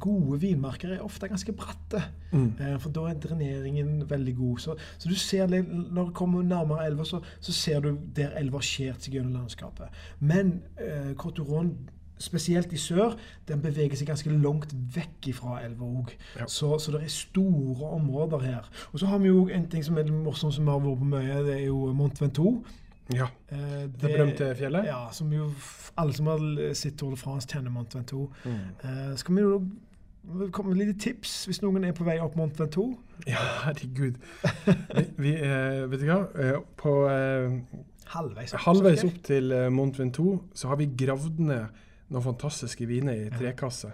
gode 0.00 0.40
vinmarker 0.40 0.94
er 0.94 1.02
ofte 1.04 1.28
ganske 1.28 1.52
bratte. 1.52 2.02
Mm. 2.34 2.52
Eh, 2.60 2.76
for 2.82 2.94
da 2.94 3.08
er 3.10 3.18
dreneringen 3.22 4.04
veldig 4.10 4.36
god. 4.36 4.62
Så, 4.62 4.76
så 4.98 5.10
du 5.10 5.14
ser 5.18 5.46
det, 5.50 5.64
når 5.68 6.10
du 6.10 6.14
kommer 6.14 6.42
nærmere 6.42 6.86
elva, 6.86 7.04
så, 7.04 7.20
så 7.40 7.52
ser 7.52 7.80
du 7.80 7.94
der 8.16 8.36
elva 8.38 8.62
skjer 8.62 8.94
seg 8.98 9.18
gjennom 9.18 9.40
landskapet. 9.40 9.90
Men 10.20 10.60
eh, 10.78 11.12
Côte 11.18 11.44
spesielt 12.18 12.72
i 12.72 12.78
sør, 12.78 13.16
den 13.48 13.62
beveger 13.62 13.98
seg 13.98 14.08
ganske 14.08 14.30
langt 14.30 14.70
vekk 14.94 15.32
fra 15.34 15.58
elva 15.64 15.88
òg. 16.00 16.12
Ja. 16.38 16.46
Så, 16.48 16.76
så 16.78 16.94
det 16.94 17.02
er 17.04 17.12
store 17.12 17.90
områder 17.96 18.44
her. 18.44 18.70
Og 18.92 19.02
så 19.02 19.10
har 19.10 19.18
vi 19.18 19.32
jo 19.32 19.48
en 19.48 19.66
ting 19.70 19.84
som 19.84 19.98
er 19.98 20.12
morsomt, 20.12 20.54
som 20.54 20.64
vi 20.64 20.72
har 20.72 20.82
vært 20.84 21.02
på 21.02 21.10
mye, 21.10 21.42
det 21.46 21.56
er 21.58 21.66
jo 21.66 21.90
Mont 21.96 22.22
Ventoux. 22.22 22.62
Ja. 23.12 23.26
Eh, 23.52 23.84
Det 23.90 24.08
berømte 24.08 24.54
fjellet? 24.56 24.86
Ja, 24.88 25.08
som 25.12 25.32
jo 25.32 25.50
alle 25.96 26.12
som 26.16 26.26
har 26.26 26.74
sett 26.74 26.96
Tour 26.98 27.10
de 27.10 27.16
France, 27.20 27.46
kjenner 27.50 27.70
Mont 27.70 27.92
Ventoux. 27.94 28.30
Mm. 28.44 28.54
Eh, 28.84 29.16
skal 29.20 29.34
vi 29.36 29.42
jo 29.44 29.58
komme 30.56 30.72
med 30.74 30.86
litt 30.86 31.00
tips 31.04 31.44
hvis 31.46 31.60
noen 31.62 31.84
er 31.84 31.92
på 31.92 32.04
vei 32.06 32.16
opp 32.24 32.36
Mont 32.36 32.56
Ventoux? 32.58 32.96
Ja, 33.28 33.42
herregud. 33.66 34.16
Vi, 34.64 35.04
vi 35.18 35.34
eh, 35.36 35.84
vet 35.90 36.00
du 36.00 36.06
hva? 36.08 36.62
På 36.80 36.94
Halvveis 38.14 38.54
opp. 38.54 38.60
halvveis 38.66 39.04
opp 39.04 39.20
til 39.26 39.52
Mont 39.72 39.98
Ventoux 39.98 40.40
så 40.56 40.68
har 40.72 40.76
vi 40.80 40.86
gravd 40.96 41.40
ned 41.44 41.66
noen 42.12 42.24
fantastiske 42.24 42.86
viner 42.88 43.12
i 43.16 43.28
Ja. 43.28 43.92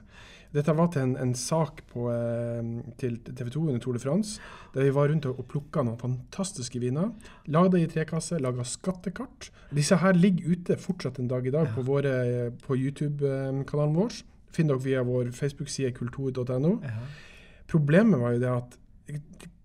Dette 0.50 0.74
var 0.74 0.88
til 0.90 1.04
en, 1.04 1.12
en 1.22 1.34
sak 1.38 1.84
på, 1.92 2.08
eh, 2.10 2.70
til 2.98 3.20
TV 3.22 3.52
2 3.54 3.60
under 3.68 3.78
Tour 3.82 3.94
de 3.94 4.02
France, 4.02 4.40
der 4.74 4.88
vi 4.88 4.94
var 4.94 5.10
rundt 5.12 5.28
og, 5.30 5.44
plukka 5.50 5.84
noen 5.86 6.00
fantastiske 6.00 6.80
viner. 6.82 7.12
Lagde 7.46 7.76
det 7.76 7.84
i 7.84 7.92
trekasse, 7.92 8.40
laga 8.42 8.66
skattekart. 8.66 9.50
Disse 9.74 10.00
her 10.02 10.18
ligger 10.18 10.56
ute 10.56 10.78
fortsatt 10.80 11.20
en 11.22 11.30
dag 11.30 11.46
i 11.46 11.54
dag 11.54 11.70
på, 11.76 11.86
våre, 11.86 12.50
på 12.66 12.78
YouTube-kanalen 12.78 13.94
vår. 13.94 14.18
Finner 14.50 14.74
dere 14.74 14.86
via 14.88 15.06
vår 15.06 15.30
Facebook-side 15.36 15.94
kultur.no. 15.94 16.76
Problemet 17.70 18.18
var 18.18 18.34
jo 18.34 18.42
det 18.42 18.52
at 18.56 18.78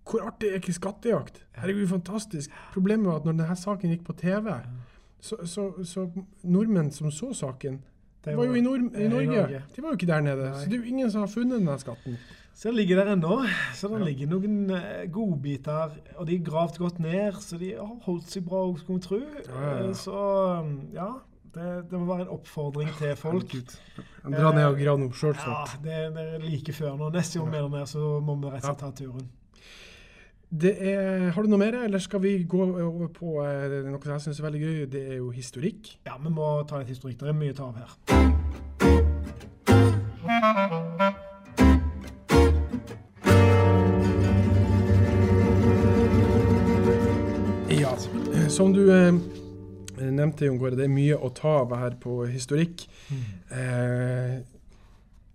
hvor 0.06 0.22
artig 0.28 0.52
er 0.52 0.60
ikke 0.60 0.74
skattejakt? 0.74 1.40
Herregud, 1.58 1.88
fantastisk. 1.90 2.52
Problemet 2.74 3.08
var 3.10 3.16
at 3.20 3.26
når 3.26 3.40
denne 3.40 3.56
saken 3.58 3.90
gikk 3.90 4.04
på 4.06 4.14
TV, 4.20 4.52
så, 5.20 5.40
så, 5.50 5.72
så 5.84 6.06
nordmenn 6.44 6.92
som 6.94 7.10
så 7.12 7.32
saken, 7.34 7.80
Det 8.26 8.38
var 8.38 8.46
jo 8.50 8.54
i, 8.58 8.62
Nord 8.66 8.88
eh, 8.96 9.06
i 9.06 9.08
Norge. 9.12 9.36
Norge. 9.36 9.62
De 9.76 9.82
var 9.84 9.90
jo 9.94 9.98
ikke 10.00 10.08
der 10.10 10.22
nede. 10.26 10.50
Nei. 10.50 10.64
Så 10.64 10.70
det 10.72 10.74
er 10.74 10.82
jo 10.84 10.90
ingen 10.96 11.12
som 11.14 11.22
har 11.26 11.28
funnet 11.32 11.60
denne 11.60 11.78
skatten. 11.80 12.18
Så 12.56 12.70
den 12.70 12.76
ligger 12.80 13.02
der 13.04 13.12
ennå. 13.14 13.38
Så 13.76 13.88
det 13.92 14.00
Ja. 14.00 14.06
ligger 14.06 14.28
noen 14.32 14.72
eh, 14.72 15.06
godbiter. 15.12 15.92
Og 16.18 16.28
de 16.28 16.36
er 16.36 16.44
gravd 16.48 16.78
godt 16.80 17.00
ned, 17.00 17.34
så 17.44 17.58
de 17.60 17.74
har 17.76 17.90
holdt 18.08 18.30
seg 18.32 18.46
bra, 18.48 18.64
skulle 18.80 19.00
vi 19.00 19.08
tro. 19.08 19.20
Ja. 19.50 19.72
Eh, 19.84 19.94
Så 19.94 20.16
um, 20.62 20.76
ja, 20.94 21.10
det, 21.56 21.90
det 21.92 22.00
må 22.00 22.06
være 22.14 22.22
en 22.30 22.34
oppfordring 22.38 22.90
til 22.98 23.16
folk. 23.16 23.56
Dra 24.26 24.52
ned 24.56 24.66
og 24.66 24.78
grav 24.80 25.00
noe 25.00 25.12
sjøl 25.14 25.36
Ja, 25.36 25.66
det, 25.84 26.00
det 26.16 26.24
er 26.36 26.40
like 26.50 26.74
før 26.74 26.96
nå. 26.98 27.12
Neste 27.14 27.40
gang 27.40 27.52
vi 27.52 27.58
er 27.58 27.68
der 27.80 27.86
så 27.92 28.20
må 28.24 28.36
vi 28.40 28.48
rett 28.56 28.64
og 28.64 28.72
slett 28.72 28.80
ta 28.80 28.92
turen. 29.04 29.28
Det 30.50 30.72
er, 30.78 31.32
har 31.34 31.42
du 31.42 31.50
noe 31.50 31.58
mer, 31.60 31.74
eller 31.88 32.00
skal 32.00 32.22
vi 32.22 32.44
gå 32.48 32.62
over 32.62 33.08
på 33.14 33.40
eh, 33.42 33.82
noe 33.88 33.98
som 34.04 34.12
jeg 34.14 34.22
syns 34.28 34.40
er 34.40 34.46
veldig 34.46 34.62
gøy? 34.62 34.86
Det 34.94 35.02
er 35.10 35.16
jo 35.18 35.32
historikk. 35.34 35.96
Ja, 36.06 36.20
vi 36.22 36.30
må 36.32 36.64
ta 36.70 36.78
litt 36.80 36.92
historikk. 36.94 37.18
Det 37.20 37.32
er 37.32 37.38
mye 37.38 37.52
å 37.52 37.58
ta 37.58 37.66
av 37.66 37.76
her. 37.82 37.90
Ja, 47.76 47.96
som 48.54 48.70
du 48.76 48.84
eh, 48.94 49.18
nevnte, 49.98 50.46
Jon 50.46 50.62
Kåre, 50.62 50.78
det 50.78 50.86
er 50.86 50.94
mye 50.94 51.18
å 51.18 51.34
ta 51.34 51.58
av 51.64 51.74
her 51.82 51.98
på 52.06 52.22
historikk. 52.30 52.86
Eh, 53.50 54.38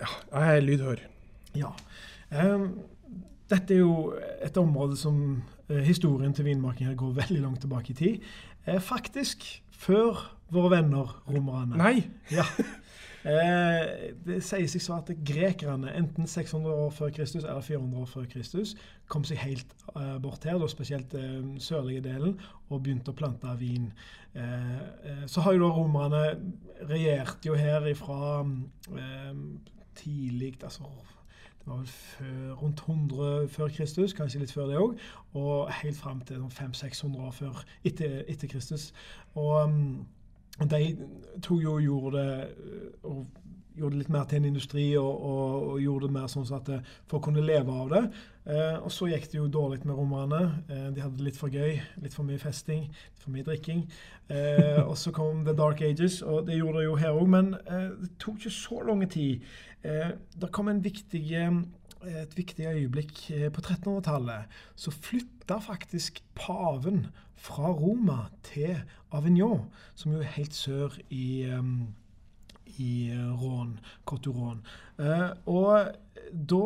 ja, 0.00 0.14
jeg 0.30 0.54
er 0.54 0.64
lydhør. 0.64 1.02
Ja. 1.58 1.74
Ehm, 2.30 2.70
dette 3.50 3.74
er 3.74 3.82
jo 3.82 4.12
et 4.42 4.56
område 4.60 4.98
som 4.98 5.16
eh, 5.68 5.82
historien 5.86 6.34
til 6.34 6.46
vinmaking 6.46 6.90
her 6.90 6.98
går 6.98 7.16
veldig 7.22 7.40
langt 7.42 7.64
tilbake 7.64 7.94
i 7.94 7.98
tid. 7.98 8.28
Eh, 8.66 8.80
faktisk 8.80 9.46
før 9.70 10.22
våre 10.52 10.70
venner 10.76 11.16
romerne. 11.28 11.78
Nei! 11.80 12.04
Ja. 12.32 12.46
Eh, 13.20 14.14
det 14.24 14.38
sier 14.40 14.68
seg 14.72 14.80
så 14.80 14.94
at 14.96 15.10
grekerne, 15.28 15.90
enten 15.92 16.24
600 16.24 16.72
år 16.86 16.94
før 16.96 17.10
Kristus 17.12 17.44
eller 17.44 17.60
400 17.60 18.00
år 18.00 18.08
før 18.08 18.24
Kristus, 18.32 18.72
kom 19.12 19.26
seg 19.28 19.42
helt 19.42 19.74
eh, 19.92 20.14
bort 20.24 20.46
her, 20.48 20.56
da 20.56 20.68
spesielt 20.72 21.12
eh, 21.18 21.42
sørlige 21.60 22.00
delen, 22.06 22.38
og 22.70 22.80
begynte 22.80 23.12
å 23.12 23.18
plante 23.18 23.52
vin. 23.60 23.90
Eh, 24.32 25.26
så 25.28 25.44
har 25.44 25.56
jo 25.56 25.66
da 25.66 25.70
romerne 25.76 26.22
regjert 26.88 27.44
jo 27.44 27.58
her 27.60 27.84
ifra 27.92 28.40
eh, 28.40 29.44
tidlig 30.00 30.54
altså 30.64 30.88
det 31.60 31.68
var 31.68 31.76
vel 31.76 31.86
før, 31.86 32.52
rundt 32.62 32.80
100 32.80 33.48
før 33.48 33.68
Kristus, 33.68 34.14
kanskje 34.16 34.40
litt 34.40 34.52
før 34.52 34.70
det 34.70 34.78
òg, 34.80 34.94
og 35.36 35.72
helt 35.82 35.98
fram 35.98 36.22
til 36.24 36.40
500-600 36.56 37.20
år 37.20 37.36
før 37.36 37.60
etter, 37.84 38.22
etter 38.28 38.48
Kristus. 38.48 38.92
Og 39.34 39.68
mm, 39.70 40.06
og 40.60 40.70
de 40.70 40.96
tok 41.42 41.62
jo 41.62 41.74
og 41.74 41.82
gjorde 41.82 42.18
det, 42.18 42.48
og 43.02 43.26
gjorde 43.76 43.94
det 43.94 44.02
litt 44.02 44.12
mer 44.12 44.26
til 44.28 44.40
en 44.40 44.48
industri 44.50 44.84
og, 44.98 45.10
og, 45.10 45.66
og 45.70 45.80
gjorde 45.82 46.08
det 46.08 46.16
mer 46.16 46.28
sånn 46.32 46.46
så 46.48 46.58
at 46.58 46.70
folk 47.10 47.26
kunne 47.26 47.44
leve 47.44 47.74
av 47.82 47.90
det. 47.92 48.02
Eh, 48.50 48.76
og 48.80 48.90
så 48.94 49.10
gikk 49.10 49.28
det 49.30 49.38
jo 49.38 49.48
dårlig 49.52 49.82
med 49.84 49.98
romerne. 49.98 50.40
Eh, 50.68 50.86
de 50.94 51.04
hadde 51.04 51.18
det 51.18 51.28
litt 51.28 51.40
for 51.40 51.52
gøy, 51.52 51.80
litt 52.02 52.16
for 52.16 52.26
mye 52.28 52.40
festing, 52.40 52.86
litt 52.88 53.24
for 53.24 53.34
mye 53.34 53.46
drikking. 53.46 53.84
Eh, 54.30 54.80
og 54.82 54.96
så 55.00 55.12
kom 55.14 55.44
The 55.46 55.56
Dark 55.56 55.82
Ages, 55.86 56.20
og 56.22 56.46
det 56.48 56.60
gjorde 56.60 56.80
det 56.80 56.88
jo 56.88 56.96
her 57.00 57.18
òg, 57.18 57.28
men 57.30 57.52
eh, 57.64 57.90
det 58.00 58.14
tok 58.22 58.40
ikke 58.40 58.56
så 58.56 58.80
lang 58.88 59.04
tid. 59.10 59.46
Eh, 59.84 60.16
det 60.40 60.52
kom 60.54 60.72
en 60.72 60.82
viktig 60.84 61.24
eh, 61.36 61.60
et 62.08 62.36
viktig 62.36 62.64
øyeblikk 62.64 63.30
eh, 63.30 63.48
på 63.52 63.60
1300-tallet, 63.60 64.48
så 64.76 64.90
flytta 64.90 65.58
faktisk 65.60 66.22
paven 66.34 67.06
fra 67.36 67.72
Roma 67.72 68.30
til 68.42 68.78
Avignon, 69.12 69.66
som 69.94 70.12
jo 70.12 70.20
er 70.20 70.32
helt 70.36 70.54
sør 70.54 70.96
i, 71.10 71.44
um, 71.52 71.90
i 72.80 73.10
eh, 73.12 73.28
Rån, 73.42 73.74
Côte 74.08 74.32
Rån. 74.32 74.62
Eh, 74.98 75.28
og 75.46 75.92
da 76.32 76.64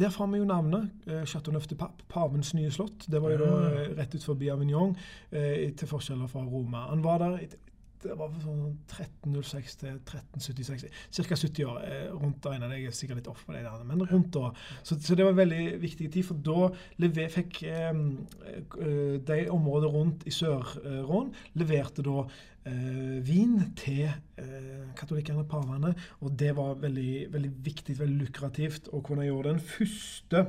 der 0.00 0.08
får 0.10 0.26
vi 0.32 0.38
jo 0.38 0.44
navnet. 0.48 0.90
eh, 1.06 1.24
Chateau 1.28 1.52
Neuf 1.52 1.66
de 1.68 1.74
Pape, 1.76 2.04
pavens 2.08 2.54
nye 2.54 2.70
slott. 2.72 3.04
Det 3.10 3.20
var 3.22 3.30
jo 3.34 3.38
da 3.38 3.50
Ah. 3.52 3.88
rett 3.98 4.14
ut 4.14 4.24
forbi 4.24 4.48
Avignon, 4.48 4.96
eh, 5.32 5.70
til 5.76 5.88
forskjeller 5.88 6.26
fra 6.26 6.40
Roma. 6.44 6.86
Han 6.88 7.02
var 7.04 7.18
der 7.18 7.38
det 8.04 8.16
var 8.18 8.32
sånn 8.42 8.62
1306 8.90 9.76
til 9.80 9.92
1376. 9.96 10.86
Ca. 11.16 11.38
70 11.40 11.68
år. 11.68 11.82
eh, 11.84 12.08
rundt 12.12 12.40
da, 12.44 12.54
jeg 12.58 12.88
er 12.88 12.96
sikkert 12.96 13.22
litt 13.22 13.30
off 13.32 13.44
på 13.46 13.54
det 13.56 13.64
der, 13.64 13.84
men 13.88 14.04
rundt 14.10 14.32
da. 14.36 14.50
Så, 14.82 14.98
så 15.00 15.16
det 15.16 15.26
var 15.26 15.34
en 15.34 15.42
veldig 15.42 15.62
viktig 15.82 16.10
tid, 16.12 16.24
for 16.28 16.40
da 16.44 16.70
lever, 17.02 17.30
fikk 17.32 17.62
eh, 17.68 17.92
de 19.30 19.38
områdene 19.52 19.92
rundt 19.94 20.26
i 20.28 20.34
Sør-Rån 20.34 21.32
leverte 21.60 22.04
da 22.06 22.24
eh, 22.68 23.16
vin 23.24 23.56
til 23.78 24.06
eh, 24.08 24.84
katolikkene, 24.98 25.46
pavene, 25.48 25.94
og 26.20 26.36
det 26.40 26.52
var 26.58 26.76
veldig, 26.82 27.32
veldig 27.34 27.54
viktig, 27.64 27.98
veldig 28.00 28.20
lukrativt 28.26 28.92
å 28.92 29.02
kunne 29.04 29.26
gjøre 29.28 29.54
den 29.54 29.64
første 29.74 30.46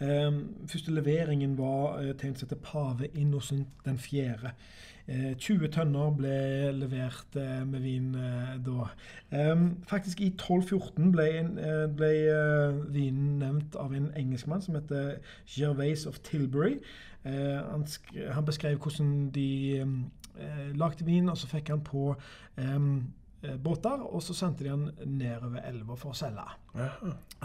første 0.00 0.94
leveringen 0.94 1.58
var 1.58 1.98
eh, 2.00 2.14
som 2.20 2.48
heter 2.48 2.56
pave 2.62 3.08
Innocent 3.14 3.68
den 3.84 3.98
fjerde. 3.98 4.54
Eh, 5.10 5.34
20 5.38 5.68
tønner 5.74 6.12
ble 6.14 6.34
levert 6.76 7.36
eh, 7.36 7.62
med 7.66 7.82
vin 7.82 8.14
eh, 8.14 8.52
da. 8.62 8.90
Em, 9.34 9.64
faktisk 9.90 10.20
i 10.20 10.28
1214 10.30 11.10
ble, 11.10 11.26
eh, 11.40 11.86
ble 11.98 12.10
eh, 12.30 12.80
vinen 12.94 13.40
nevnt 13.42 13.74
av 13.80 13.94
en 13.96 14.10
engelskmann 14.16 14.62
som 14.62 14.78
heter 14.78 15.16
Gervais 15.50 16.06
of 16.06 16.20
Tilbury. 16.26 16.76
Eh, 17.24 17.58
han, 17.58 17.86
han 18.30 18.46
beskrev 18.46 18.78
hvordan 18.78 19.30
de 19.34 19.48
eh, 19.80 20.70
lagde 20.78 21.04
vin, 21.04 21.28
og 21.28 21.40
så 21.40 21.50
fikk 21.50 21.74
han 21.74 21.82
på 21.84 22.14
eh, 22.56 22.78
båter, 23.64 24.02
og 24.04 24.22
så 24.22 24.34
sendte 24.36 24.64
de 24.64 24.70
den 24.70 25.18
nedover 25.18 25.62
elva 25.68 25.96
for 25.98 26.12
å 26.12 26.18
selge. 26.18 26.44
Ja. 26.76 26.90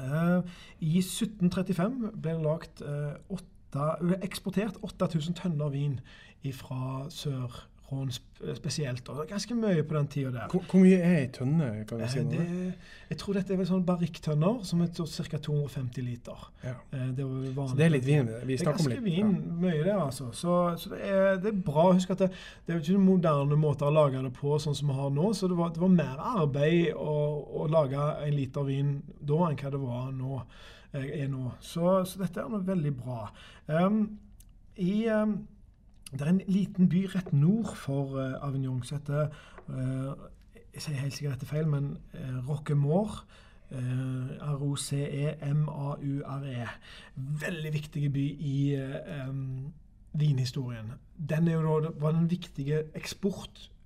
Eh, 0.01 0.57
I 0.83 0.97
1735 1.01 2.11
ble 2.15 2.35
det 2.35 2.43
lagt, 2.43 2.81
eh, 2.81 3.13
åtte, 3.29 3.87
eksportert 4.23 4.77
8000 4.83 5.35
tønner 5.39 5.71
vin 5.73 5.99
fra 6.55 7.07
Sør-Rån 7.09 7.74
sp- 8.11 8.55
spesielt. 8.57 9.07
Og 9.09 9.27
ganske 9.29 9.55
mye 9.55 9.83
på 9.85 9.93
den 9.95 10.07
tida 10.07 10.31
der. 10.33 10.47
Hvor, 10.51 10.63
hvor 10.71 10.79
mye 10.81 10.97
er 10.97 11.17
ei 11.21 11.27
tønne? 11.27 11.85
kan 11.87 12.01
si 12.09 12.19
Eh, 12.19 12.23
noe? 12.25 12.31
det, 12.37 12.73
jeg 13.09 13.17
tror 13.21 13.33
dette 13.37 13.53
er 13.53 13.57
vel 13.57 13.67
sånn 13.69 13.85
barrikktønner 13.85 14.63
som 14.65 14.81
er 14.81 14.87
ca. 14.89 15.37
250 15.37 16.01
liter. 16.01 16.47
Ja. 16.63 16.73
Eh, 16.91 17.11
Det, 17.15 17.25
var. 17.55 17.67
Så 17.69 17.75
det 17.77 17.85
er 17.85 17.89
litt 17.93 18.05
vin 18.05 18.25
vi 18.45 18.55
Det 18.57 18.61
er 18.67 18.71
ganske 18.71 18.89
litt. 18.89 19.03
vin, 19.03 19.31
mye 19.61 19.83
der, 19.83 19.99
altså. 20.01 20.31
Så, 20.33 20.57
så 20.81 20.89
det, 20.89 21.01
er, 21.05 21.35
det 21.37 21.53
er 21.53 21.61
bra. 21.71 21.91
Husk 21.93 22.09
at 22.11 22.17
det, 22.25 22.31
det 22.65 22.73
er 22.75 22.79
jo 22.79 22.83
ikke 22.95 23.05
moderne 23.05 23.55
måter 23.55 23.85
å 23.87 23.93
lage 23.93 24.21
det 24.23 24.33
på, 24.33 24.57
sånn 24.59 24.75
som 24.75 24.87
vi 24.89 24.93
har 24.99 25.09
nå. 25.09 25.31
Så 25.33 25.47
det 25.47 25.57
var, 25.57 25.69
det 25.69 25.81
var 25.85 25.93
mer 25.93 26.17
arbeid 26.41 26.93
å, 26.95 27.15
å 27.63 27.67
lage 27.69 28.01
en 28.25 28.33
liter 28.35 28.63
vin 28.67 28.95
da 29.21 29.43
enn 29.51 29.57
hva 29.61 29.71
det 29.71 29.79
var 29.85 30.11
nå. 30.11 30.41
eh, 30.93 31.21
Er 31.23 31.27
nå. 31.29 31.51
Så, 31.61 32.03
så 32.05 32.19
dette 32.25 32.41
er 32.41 32.49
noe 32.49 32.65
veldig 32.65 32.95
bra. 32.97 33.29
Um, 33.67 34.17
i, 34.77 35.05
um, 35.07 35.47
det 36.11 36.21
er 36.21 36.29
en 36.29 36.41
liten 36.47 36.89
by 36.89 37.05
rett 37.15 37.33
nord 37.33 37.75
for 37.75 38.17
uh, 38.19 38.47
Avignon 38.47 38.83
som 38.83 38.97
heter 38.99 39.27
uh, 39.67 40.13
Jeg 40.73 40.81
sier 40.83 40.99
helt 40.99 41.13
sikkert 41.15 41.33
dette 41.39 41.49
feil, 41.49 41.67
men 41.67 41.97
uh, 42.13 42.49
Roquemore. 42.49 43.25
Uh, 43.71 44.29
R-O-C-E-M-A-U-R-E. 44.53 45.57
Veldig 47.15 47.73
viktig 47.73 48.13
by 48.13 48.25
i 48.37 48.73
eh, 48.77 49.23
em, 49.25 49.73
vinhistorien. 50.13 50.91
Den 51.17 51.47
er 51.47 51.53
jo 51.57 51.79
da, 51.81 51.89
var 51.99 52.11
den 52.13 52.29
viktige 52.31 52.83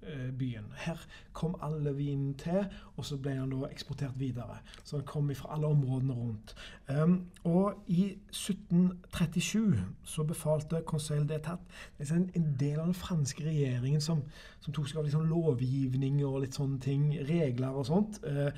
eksportbyen. 0.04 0.66
Her 0.76 0.98
kom 1.34 1.56
alle 1.62 1.96
vinen 1.96 2.34
til, 2.34 2.66
og 2.98 3.06
så 3.06 3.18
ble 3.18 3.32
den 3.32 3.52
da 3.52 3.68
eksportert 3.72 4.20
videre. 4.20 4.58
Så 4.84 4.98
den 4.98 5.06
kom 5.06 5.32
fra 5.36 5.54
alle 5.54 5.68
områdene 5.68 6.14
rundt. 6.14 6.56
Um, 6.90 7.26
og 7.44 7.74
i 7.88 8.18
1737 8.30 9.84
så 10.04 10.24
befalte 10.24 10.82
Conseil 10.86 11.22
d'Etat 11.32 11.60
det 11.98 12.12
er 12.12 12.16
en, 12.16 12.56
del 12.60 12.80
av 12.80 12.86
den 12.86 12.94
franske 12.94 13.44
regjeringen 13.44 14.02
som, 14.02 14.22
som 14.60 14.74
tok 14.74 14.88
seg 14.88 14.98
av 14.98 15.04
litt 15.04 15.14
sånn 15.14 15.30
lovgivning 15.30 16.24
og 16.26 16.42
litt 16.42 16.56
sånne 16.56 16.80
ting, 16.80 17.14
regler 17.30 17.70
og 17.70 17.86
sånt. 17.86 18.22
uh, 18.24 18.52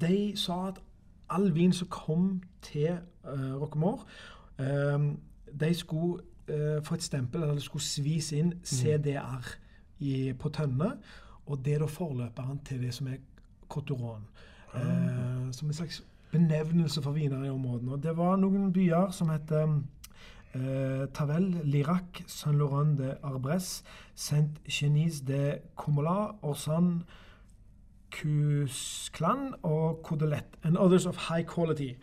de 0.00 0.32
sa 0.36 0.68
at 0.68 0.80
all 1.30 1.54
vin 1.54 1.72
som 1.72 1.88
kom 1.88 2.42
til 2.62 2.98
uh, 3.24 3.54
Roquemore, 3.60 4.04
eh, 4.58 5.12
de 5.60 5.74
skulle 5.74 6.22
uh, 6.50 6.82
få 6.84 6.94
et 6.94 7.02
stempel, 7.02 7.42
eller 7.42 7.54
det 7.54 7.62
skulle 7.62 7.82
svis 7.82 8.32
inn 8.32 8.52
CDR 8.62 9.56
i, 9.98 10.32
på 10.32 10.48
tønne. 10.48 10.92
Og 11.46 11.60
det 11.64 11.74
er 11.74 11.84
da 11.84 11.90
forløperen 11.90 12.60
til 12.66 12.82
det 12.82 12.94
som 12.94 13.10
er 13.12 13.20
Coturon. 13.68 14.26
Eh, 14.74 15.52
som 15.52 15.68
en 15.68 15.74
slags 15.74 16.04
benevnelse 16.32 17.02
for 17.02 17.16
viner 17.16 17.44
i 17.44 17.50
områdene. 17.50 17.92
Og 17.92 18.02
det 18.02 18.16
var 18.16 18.36
noen 18.36 18.72
byer 18.72 19.10
som 19.14 19.30
het 19.32 19.52
eh, 19.52 21.06
Tavel, 21.14 21.48
Lirac, 21.64 22.24
Saint-Laurent 22.26 22.98
de 22.98 23.14
Arbres, 23.22 23.84
Saint-Genise 24.14 25.24
de 25.26 25.58
Comola, 25.76 26.34
Orsan, 26.42 27.02
Cusclan 28.10 29.54
og 29.62 30.00
Codelette. 30.02 30.56
and 30.62 30.76
others 30.76 31.06
of 31.06 31.16
high 31.16 31.42
quality. 31.42 31.96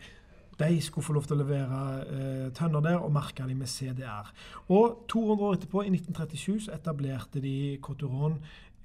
De 0.58 0.80
skulle 0.80 1.04
få 1.04 1.12
lov 1.16 1.26
til 1.26 1.36
å 1.36 1.42
levere 1.42 1.80
eh, 2.04 2.48
tønner 2.54 2.84
der 2.84 3.00
og 3.02 3.12
merke 3.12 3.46
dem 3.46 3.58
med 3.58 3.70
CDR. 3.70 4.30
Og 4.68 5.04
200 5.10 5.46
år 5.46 5.58
etterpå, 5.58 5.82
i 5.82 5.90
1937, 5.90 6.66
så 6.66 6.76
etablerte 6.76 7.42
de 7.42 7.78
Coturon 7.82 8.38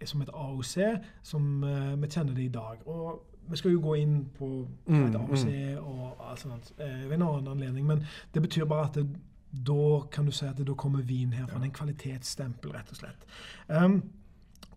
som 0.06 0.22
et 0.24 0.32
AOC, 0.34 0.76
som 1.24 1.64
eh, 1.64 1.96
vi 2.00 2.10
kjenner 2.10 2.34
det 2.34 2.48
i 2.48 2.54
dag. 2.54 2.82
Og 2.88 3.26
vi 3.50 3.58
skal 3.58 3.74
jo 3.74 3.82
gå 3.84 3.96
inn 4.00 4.20
på 4.38 4.50
hva 4.88 4.98
et 4.98 5.16
Mm, 5.16 5.16
AOC 5.22 5.48
og 5.82 6.22
alt 6.30 6.44
sånt 6.44 6.74
eh, 6.78 7.06
ved 7.10 7.18
en 7.18 7.28
annen 7.28 7.52
anledning, 7.54 7.86
men 7.88 8.06
det 8.34 8.42
betyr 8.42 8.66
bare 8.70 8.90
at 8.90 9.00
det, 9.00 9.08
da 9.52 10.06
kan 10.12 10.26
du 10.26 10.32
si 10.32 10.46
at 10.46 10.58
det, 10.58 10.68
da 10.68 10.74
kommer 10.78 11.02
vin 11.02 11.34
herfra. 11.34 11.58
Det 11.58 11.68
er 11.68 11.72
en 11.72 11.80
kvalitetsstempel, 11.80 12.74
rett 12.74 12.92
og 12.94 13.02
slett. 13.02 13.26
Um, 13.68 14.04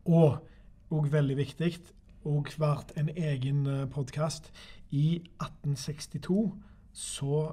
og 0.05 0.41
og 0.93 1.07
veldig 1.13 1.37
viktig, 1.37 1.79
og 2.29 2.51
vært 2.61 2.93
en 3.01 3.09
egen 3.17 3.65
podkast. 3.93 4.51
I 4.93 5.23
1862 5.41 6.53
så 6.93 7.53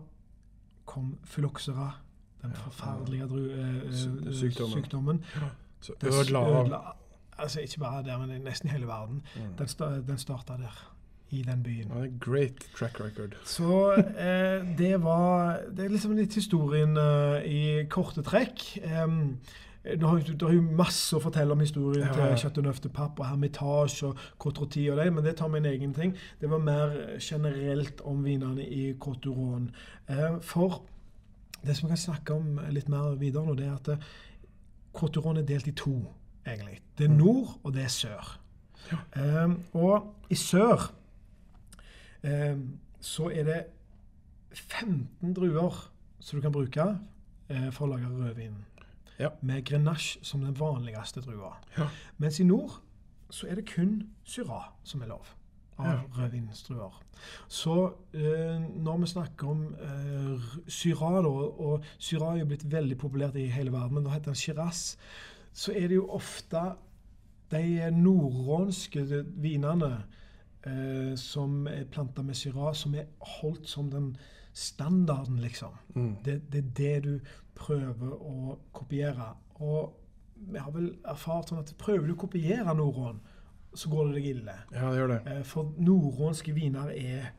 kom 0.85 1.17
fylloksera, 1.23 1.91
den 2.41 2.53
forferdelige 2.53 3.23
eh, 3.23 3.75
eh, 3.75 4.33
sykdommen. 4.33 4.73
sykdommen. 4.73 5.23
Så 5.81 5.93
ødela 6.03 6.79
Altså 7.39 7.59
ikke 7.59 7.79
bare 7.79 8.03
der, 8.03 8.17
men 8.17 8.41
nesten 8.41 8.69
hele 8.69 8.87
verden. 8.87 9.21
Mm. 9.35 9.41
Den, 9.57 9.67
sta, 9.67 9.85
den 9.85 10.17
starta 10.17 10.53
der, 10.53 10.91
i 11.29 11.43
den 11.43 11.63
byen. 11.63 11.91
Er 11.91 12.09
Great 12.19 12.65
track 12.77 12.99
record. 12.99 13.37
Så 13.45 13.93
eh, 13.93 14.77
det 14.77 15.03
var 15.03 15.59
Det 15.75 15.85
er 15.85 15.89
liksom 15.89 16.15
litt 16.17 16.35
historien 16.35 16.97
eh, 16.97 17.45
i 17.45 17.85
korte 17.89 18.23
trekk. 18.25 18.65
Um, 19.05 19.37
du 19.97 20.05
har, 20.05 20.19
du 20.19 20.45
har 20.45 20.53
jo 20.53 20.61
masse 20.61 21.15
å 21.17 21.21
fortelle 21.23 21.51
om 21.55 21.59
historien 21.63 22.05
Ja, 22.05 22.13
ja. 22.13 22.27
til 22.35 22.37
Chateau 22.43 22.61
Neuf 22.65 22.79
de 22.83 22.89
Papp 22.89 23.19
og 23.19 23.25
Hermitage 23.29 24.03
og 24.07 24.17
Cotroti 24.37 24.85
og 24.91 24.97
det, 25.01 25.07
men 25.13 25.23
det 25.25 25.35
tar 25.39 25.47
min 25.49 25.65
egen 25.65 25.93
ting. 25.93 26.13
Det 26.41 26.49
var 26.51 26.59
mer 26.59 27.17
generelt 27.19 28.01
om 28.01 28.23
vinene 28.23 28.65
i 28.65 28.93
Coturon. 28.99 29.69
Eh, 30.09 30.39
for 30.41 30.83
det 31.65 31.75
som 31.77 31.87
vi 31.87 31.93
kan 31.95 31.97
snakke 32.03 32.33
om 32.33 32.59
litt 32.71 32.89
mer 32.89 33.15
videre 33.19 33.45
nå, 33.45 33.55
det 33.59 33.67
er 33.67 33.75
at 33.75 33.87
eh, 33.95 34.05
Coturon 34.93 35.37
er 35.37 35.43
delt 35.49 35.67
i 35.67 35.71
to, 35.77 35.97
egentlig. 36.47 36.79
Det 36.97 37.05
er 37.05 37.09
Mm. 37.13 37.17
nord, 37.17 37.59
og 37.63 37.73
det 37.73 37.83
er 37.83 37.87
sør. 37.93 38.37
Eh, 39.15 39.49
og 39.73 40.15
i 40.29 40.35
sør 40.35 40.91
eh, 42.23 42.55
så 42.99 43.29
er 43.31 43.43
det 43.43 43.59
15 44.53 45.33
druer 45.35 45.75
som 46.19 46.37
du 46.39 46.41
kan 46.43 46.51
bruke 46.51 46.85
eh, 47.49 47.69
for 47.71 47.85
å 47.87 47.91
lage 47.93 48.09
rødvin. 48.09 48.55
Ja. 49.19 49.29
Med 49.41 49.65
grenache 49.65 50.19
som 50.23 50.41
den 50.45 50.55
vanligste 50.59 51.21
drua. 51.21 51.53
Ja. 51.77 51.89
Mens 52.17 52.39
i 52.39 52.43
nord 52.47 52.77
så 53.29 53.47
er 53.47 53.55
det 53.59 53.67
kun 53.69 54.09
syra 54.23 54.61
som 54.83 55.01
er 55.01 55.07
lov 55.11 55.27
av 55.79 56.01
rødvinsdruer. 56.17 56.95
Så 57.47 57.73
eh, 58.13 58.59
når 58.83 58.97
vi 59.03 59.07
snakker 59.11 59.47
om 59.47 59.61
eh, 59.79 60.31
r- 60.33 60.63
syra, 60.67 61.11
da, 61.23 61.29
og 61.29 61.83
syra 61.97 62.33
er 62.33 62.41
jo 62.41 62.49
blitt 62.51 62.65
veldig 62.71 62.97
populært 62.99 63.35
i 63.39 63.45
hele 63.51 63.71
verden, 63.71 63.93
men 63.99 64.03
nå 64.03 64.11
heter 64.11 64.31
den 64.33 64.39
shiraz, 64.39 64.97
så 65.53 65.71
er 65.75 65.87
det 65.87 65.95
jo 65.99 66.07
ofte 66.15 66.63
de 67.51 67.61
nordrånske 67.95 69.05
vinene 69.41 69.91
eh, 70.65 71.13
som 71.19 71.63
er 71.71 71.87
planta 71.91 72.23
med 72.23 72.35
syra, 72.37 72.73
som 72.75 72.95
er 72.99 73.07
holdt 73.39 73.67
som 73.71 73.89
den 73.91 74.11
standarden, 74.53 75.39
liksom. 75.39 75.75
Mm. 75.95 76.15
Det, 76.25 76.41
det 76.51 76.59
er 76.65 76.71
det 76.77 77.03
du 77.05 77.13
prøver 77.59 78.13
å 78.15 78.55
kopiere. 78.75 79.33
Og 79.59 79.95
vi 80.49 80.61
har 80.61 80.71
vel 80.71 80.93
erfart 81.07 81.51
sånn 81.51 81.61
at 81.63 81.73
prøver 81.79 82.07
du 82.07 82.15
å 82.15 82.21
kopiere 82.23 82.73
nordrån, 82.77 83.19
så 83.75 83.91
går 83.91 84.09
det 84.09 84.15
deg 84.17 84.31
ille. 84.31 84.55
Ja, 84.73 84.87
det 84.89 85.01
gjør 85.01 85.11
det. 85.13 85.19
Eh, 85.29 85.43
For 85.45 85.75
nordrånske 85.77 86.55
viner 86.55 86.89
er 86.95 87.29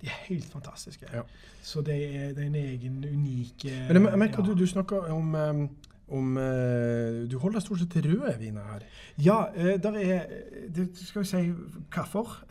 de 0.00 0.06
er 0.06 0.16
helt 0.28 0.52
fantastiske. 0.52 1.06
Ja. 1.12 1.22
Så 1.62 1.80
det 1.80 1.96
er, 1.96 2.32
det 2.36 2.42
er 2.42 2.46
en 2.46 2.54
egen, 2.54 3.04
unik 3.04 3.64
eh, 3.64 3.86
Men 3.88 4.04
jeg, 4.04 4.18
merker 4.18 4.42
ja. 4.42 4.46
du, 4.46 4.54
du 4.54 4.66
snakker 4.66 5.08
om, 5.12 5.34
um, 5.34 5.68
om 6.08 6.36
uh, 6.36 7.24
Du 7.30 7.38
holder 7.38 7.60
stort 7.60 7.80
sett 7.80 7.90
til 7.90 8.04
røde 8.10 8.36
viner 8.38 8.66
her. 8.72 8.84
Ja, 9.18 9.38
eh, 9.54 9.82
der 9.82 9.96
er 9.96 10.26
det 10.76 10.90
Skal 11.00 11.22
vi 11.22 11.26
si 11.26 11.42
hvorfor? 11.94 12.44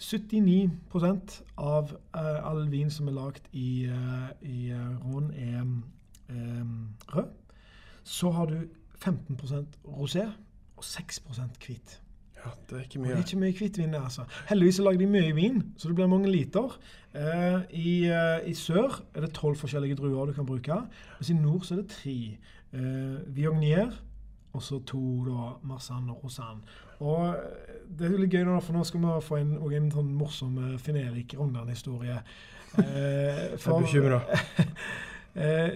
79% 0.00 1.42
av 1.76 1.92
eh, 2.16 2.48
all 2.48 2.64
vin 2.72 2.90
som 2.90 3.08
er 3.08 3.16
lagd 3.16 3.52
i, 3.52 3.84
eh, 3.84 4.32
i 4.42 4.72
Rån, 5.04 5.30
er 5.36 5.60
eh, 5.60 5.76
rød. 6.28 7.28
Så 8.04 8.30
har 8.30 8.46
du 8.46 8.58
15% 9.04 9.66
rosé 9.86 10.24
og 10.76 10.84
6% 10.84 11.58
hvit. 11.66 12.00
Ja, 12.44 12.50
det 12.70 12.76
er 12.78 12.82
ikke 12.84 12.98
Og 12.98 13.02
mye. 13.02 13.10
det 13.10 13.18
er 13.18 13.24
ikke 13.26 13.38
mye 13.40 13.52
hvitvin 13.58 13.92
der, 13.92 14.02
altså. 14.02 14.22
Heldigvis 14.48 14.78
lager 14.78 14.98
de 14.98 15.06
mye 15.06 15.34
vin, 15.34 15.62
så 15.76 15.88
det 15.88 15.96
blir 15.96 16.06
mange 16.06 16.30
liter. 16.30 16.78
Eh, 17.14 17.60
i, 17.74 18.04
eh, 18.06 18.48
I 18.48 18.54
sør 18.54 19.02
er 19.14 19.20
det 19.20 19.32
tolv 19.34 19.56
forskjellige 19.56 19.96
druer 19.98 20.26
du 20.26 20.32
kan 20.32 20.46
bruke, 20.46 20.76
mens 21.18 21.30
i 21.30 21.34
nord 21.34 21.64
så 21.64 21.74
er 21.74 21.80
det 21.82 21.88
tre. 21.90 22.38
Eh, 22.72 23.36
Viognier, 23.36 23.90
og 24.52 24.62
så 24.62 24.78
to 24.84 25.24
da, 25.26 25.50
Marsanne 25.62 26.12
og 26.12 26.24
Rosan. 26.24 26.62
Og 27.00 27.28
eh, 27.28 27.80
det 27.98 28.06
er 28.12 28.18
litt 28.18 28.30
gøy 28.32 28.44
nå, 28.44 28.60
for 28.60 28.72
nå 28.76 28.84
skal 28.84 29.00
vi 29.00 29.16
få 29.26 29.36
en, 29.40 29.56
en 29.80 29.90
sånn 29.92 30.14
morsom 30.16 30.60
Finn-Erik 30.78 31.34
Rognan-historie. 31.38 32.20
Eh, 32.76 32.82
Jeg 32.84 33.72
er 33.72 33.80
bekymra. 33.80 34.18
Eh, 35.36 35.70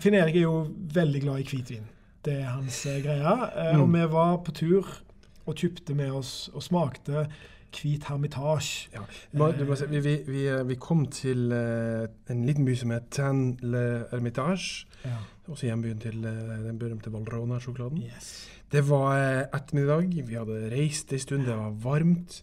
Finn-Erik 0.00 0.36
er 0.36 0.46
jo 0.46 0.58
veldig 0.94 1.24
glad 1.24 1.42
i 1.42 1.48
hvitvin. 1.48 1.88
Det 2.24 2.38
er 2.40 2.52
hans 2.54 2.84
eh, 2.86 3.00
greie. 3.04 3.34
Mm. 3.74 3.82
Og 3.82 3.90
vi 3.92 4.04
var 4.12 4.36
på 4.44 4.54
tur 4.56 4.94
og 5.44 5.58
kjøpte 5.60 5.96
med 5.96 6.14
oss 6.16 6.48
og 6.54 6.64
smakte 6.64 7.26
hvit 7.74 8.06
hermitage. 8.08 8.88
Ja. 8.94 9.02
Vi, 9.32 9.98
vi, 9.98 10.16
vi, 10.26 10.46
eh, 10.48 10.62
vi 10.68 10.78
kom 10.80 11.06
til 11.12 11.52
eh, 11.52 12.06
en 12.30 12.44
liten 12.46 12.66
by 12.66 12.76
som 12.78 12.94
heter 12.94 13.10
Tin 13.18 13.44
le 13.62 13.84
Hermitage. 14.12 14.86
Ja. 15.04 15.18
Også 15.50 15.68
hjembyen 15.68 16.00
til 16.00 16.24
eh, 16.24 16.60
den 16.64 16.78
berømte 16.80 17.12
Valrona-sjokoladen. 17.12 18.04
Yes. 18.06 18.48
Det 18.72 18.86
var 18.88 19.18
eh, 19.18 19.42
ettermiddag. 19.54 20.14
Vi 20.28 20.38
hadde 20.38 20.70
reist 20.72 21.12
en 21.12 21.18
stund, 21.22 21.46
det 21.46 21.58
var 21.58 21.74
varmt. 21.84 22.42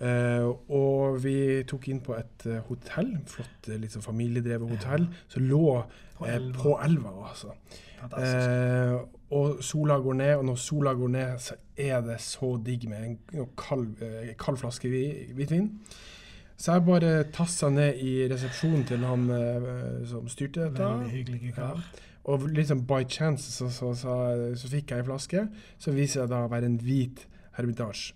Eh, 0.00 0.44
og 0.72 1.18
vi 1.22 1.62
tok 1.68 1.88
inn 1.92 2.00
på 2.02 2.14
et 2.16 2.46
uh, 2.48 2.60
hotell, 2.66 3.10
flott 3.28 3.68
liksom, 3.68 4.02
familiedrevet 4.02 4.70
hotell, 4.72 5.04
som 5.30 5.44
lå 5.46 5.66
På 6.16 6.26
elva. 6.26 6.62
på 6.62 6.78
elva. 6.86 7.12
altså. 7.28 7.52
Og 9.32 9.60
sola 9.64 9.98
går 10.02 10.16
ned, 10.18 10.32
og 10.36 10.44
når 10.48 10.56
sola 10.60 10.94
går 10.98 11.12
ned, 11.12 11.36
så 11.38 11.54
er 11.76 12.00
det 12.04 12.18
så 12.20 12.56
digg 12.64 12.88
med 12.88 13.04
en 13.04 13.18
en 13.32 13.52
kald, 13.56 13.94
kald 14.38 14.58
flaske 14.60 14.88
hvitvin. 15.34 15.70
Så 16.56 16.72
jeg 16.72 16.84
bare 16.86 17.12
tassa 17.32 17.70
ned 17.70 17.96
i 17.98 18.28
resepsjonen 18.30 18.84
til 18.86 19.04
han 19.06 19.24
som 20.06 20.28
styrte 20.28 20.66
dette. 20.66 20.84
Veldig 20.84 21.10
hyggelig 21.10 21.54
kar. 21.54 21.80
Og 22.24 22.44
liksom 22.54 22.84
by 22.86 23.02
chance 23.08 23.52
så, 23.52 23.70
så, 23.70 23.94
så, 23.94 24.16
så 24.56 24.68
fikk 24.68 24.90
jeg 24.90 25.02
en 25.02 25.08
flaske, 25.08 25.46
som 25.78 25.96
viser 25.96 26.22
seg 26.22 26.30
da 26.30 26.44
å 26.44 26.52
være 26.52 26.68
en 26.68 26.78
hvit 26.82 27.24
hermitage. 27.56 28.12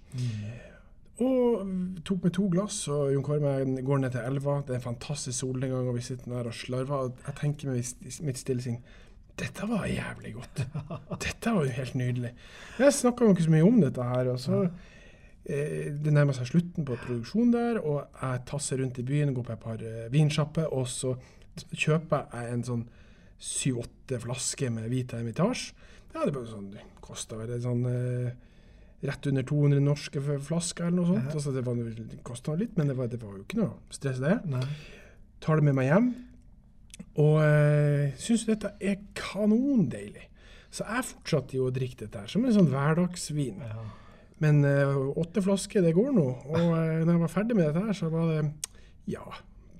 Og 1.24 1.62
tok 2.05 2.26
med 2.26 2.35
to 2.37 2.44
glass, 2.52 2.83
og 2.92 3.09
Jon 3.14 3.24
Kåre 3.24 3.64
går 3.87 4.00
ned 4.02 4.12
til 4.12 4.20
elva. 4.29 4.59
Det 4.66 4.74
er 4.74 4.81
en 4.83 4.85
fantastisk 4.90 5.38
solnedgang, 5.38 5.88
og 5.88 5.96
vi 5.96 6.05
sitter 6.05 6.29
der 6.35 6.50
og 6.50 6.55
slarver. 6.55 7.07
og 7.07 7.22
Jeg 7.26 7.35
tenker 7.40 7.70
med 7.70 7.85
mitt- 8.26 8.38
stille 8.42 8.62
sinn 8.62 8.83
dette 9.37 9.66
var 9.68 9.85
jævlig 9.85 10.31
godt. 10.35 10.62
Dette 11.24 11.50
var 11.52 11.64
jo 11.66 11.72
helt 11.76 11.94
nydelig. 11.94 12.31
Jeg 12.81 12.92
snakka 12.96 13.24
jo 13.26 13.35
ikke 13.35 13.44
så 13.44 13.50
mye 13.52 13.66
om 13.68 13.81
dette 13.83 14.02
her. 14.02 14.31
og 14.33 14.38
så 14.40 14.61
eh, 15.44 15.92
Det 15.92 16.12
nærmer 16.12 16.33
seg 16.33 16.48
slutten 16.48 16.87
på 16.88 16.96
produksjonen 17.02 17.52
der, 17.52 17.81
og 17.85 18.07
jeg 18.22 18.44
tasser 18.48 18.81
rundt 18.81 18.98
i 18.98 19.05
byen, 19.05 19.35
går 19.37 19.44
på 19.44 19.52
et 19.52 19.61
par 19.61 19.85
eh, 19.85 20.07
vinsjapper, 20.12 20.72
og 20.72 20.88
så 20.88 21.12
kjøper 21.72 22.33
jeg 22.33 22.52
en 22.55 22.64
sånn 22.64 22.87
syv-åtte 23.37 24.20
flasker 24.24 24.72
med 24.72 24.88
hvit 24.88 25.12
hermitage. 25.12 25.74
Ja, 26.14 26.24
det 26.24 26.46
sånn, 26.48 26.70
det 26.72 26.87
kosta 27.05 27.37
vel 27.37 27.52
sånn 27.61 27.85
eh, 27.92 28.33
rett 29.04 29.26
under 29.28 29.44
200 29.46 29.82
norske 29.85 30.22
flasker 30.22 30.87
eller 30.87 30.96
noe 31.00 31.11
sånt. 31.11 31.26
Ja. 31.28 31.35
Altså, 31.35 31.52
det, 31.52 31.64
var, 31.66 31.76
det 31.76 32.20
kosta 32.26 32.54
litt, 32.59 32.76
men 32.78 32.88
det 32.90 32.96
var, 32.98 33.11
det 33.12 33.20
var 33.22 33.37
jo 33.37 33.44
ikke 33.44 33.61
noe 33.61 33.74
stress, 33.94 34.22
det. 34.22 34.38
Nei. 34.48 34.64
Tar 35.44 35.61
det 35.61 35.66
med 35.68 35.76
meg 35.76 35.90
hjem, 35.90 36.09
og 37.20 37.37
øh, 37.44 38.16
syns 38.20 38.46
dette 38.48 38.72
er 38.80 39.02
kanondeilig. 39.18 40.26
Så 40.72 40.85
jeg 40.88 41.09
fortsatte 41.11 41.56
jo 41.56 41.68
å 41.68 41.74
drikke 41.74 42.04
dette 42.04 42.24
her 42.24 42.30
som 42.30 42.44
en 42.44 42.56
sånn 42.56 42.72
hverdagsvin. 42.72 43.62
Ja. 43.64 43.85
Men 44.44 44.64
øh, 44.68 45.12
åtte 45.16 45.44
flasker, 45.44 45.85
det 45.85 45.94
går 45.96 46.11
nå. 46.16 46.26
Og 46.50 46.64
øh, 46.64 47.04
når 47.04 47.12
jeg 47.12 47.22
var 47.22 47.32
ferdig 47.32 47.56
med 47.56 47.68
dette 47.68 47.85
her, 47.87 47.96
så 47.96 48.11
var 48.12 48.32
det 48.32 48.42
ja, 49.12 49.24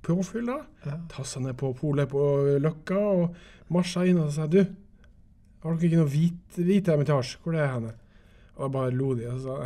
påfyll, 0.07 0.48
da. 0.48 0.61
Ja. 0.87 0.96
Tassa 1.12 1.42
ned 1.44 1.57
på 1.61 1.72
polet 1.76 2.09
på 2.09 2.22
Løkka 2.62 3.00
og 3.00 3.72
marsja 3.74 4.07
inn 4.09 4.22
og 4.22 4.33
sa 4.33 4.46
du, 4.48 4.62
har 5.64 5.74
dere 5.74 5.88
ikke 5.88 6.00
noe 6.00 6.12
hvit, 6.12 6.59
hvit 6.61 6.88
hermitasje? 6.92 7.40
Hvor 7.42 7.57
det 7.57 7.64
er 7.64 7.72
henne? 7.74 7.96
Og 8.57 8.62
da 8.64 8.69
bare 8.79 8.95
lo 8.97 9.12
de 9.19 9.27
og 9.29 9.40
sa 9.45 9.57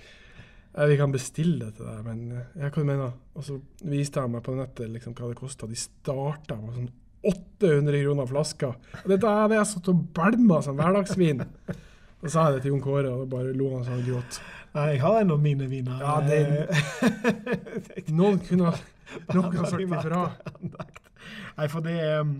ja, 0.76 0.86
vi 0.88 0.96
kan 0.96 1.12
bestille 1.12 1.66
det 1.66 1.74
til 1.76 1.84
deg, 1.88 2.00
men 2.06 2.22
eh, 2.32 2.46
ja, 2.62 2.70
hva 2.70 2.80
du 2.82 2.88
mener 2.88 3.12
Og 3.36 3.44
så 3.44 3.58
viste 3.84 4.22
jeg 4.22 4.32
meg 4.32 4.42
på 4.46 4.54
nettet 4.56 4.88
liksom, 4.94 5.14
hva 5.18 5.28
det 5.32 5.38
kosta. 5.38 5.68
De 5.68 5.76
starta 5.78 6.56
med 6.60 6.74
sånn 6.78 6.90
800 7.22 8.00
kroner 8.02 8.26
flaska. 8.26 8.72
Og 9.04 9.10
dette 9.12 9.30
hadde 9.30 9.54
jeg 9.54 9.68
satt 9.70 9.90
og 9.92 10.00
bælma 10.16 10.56
som 10.64 10.74
hverdagsvin. 10.80 11.44
Og 12.22 12.30
sa 12.32 12.48
jeg 12.48 12.56
det 12.56 12.62
til 12.64 12.72
Jon 12.72 12.82
Kåre, 12.82 13.12
og 13.12 13.20
da 13.22 13.28
bare 13.36 13.52
lo 13.54 13.68
han 13.76 13.84
sånn 13.86 14.00
og 14.00 14.08
gråt. 14.08 14.40
Nei, 14.72 14.86
jeg 14.94 15.02
har 15.04 15.20
en 15.20 15.30
av 15.36 15.38
mine 15.44 15.68
viner. 15.70 16.02
Ja, 16.02 16.16
det- 16.26 16.66
Noen 18.18 18.40
kunne 18.42 18.72
noen 19.34 19.50
kunne 19.52 19.68
sagt 19.68 19.84
ifra. 19.84 20.22
Nei, 21.58 21.66
for 21.70 21.84
det 21.84 21.94
er 22.00 22.22
eh, 22.22 22.32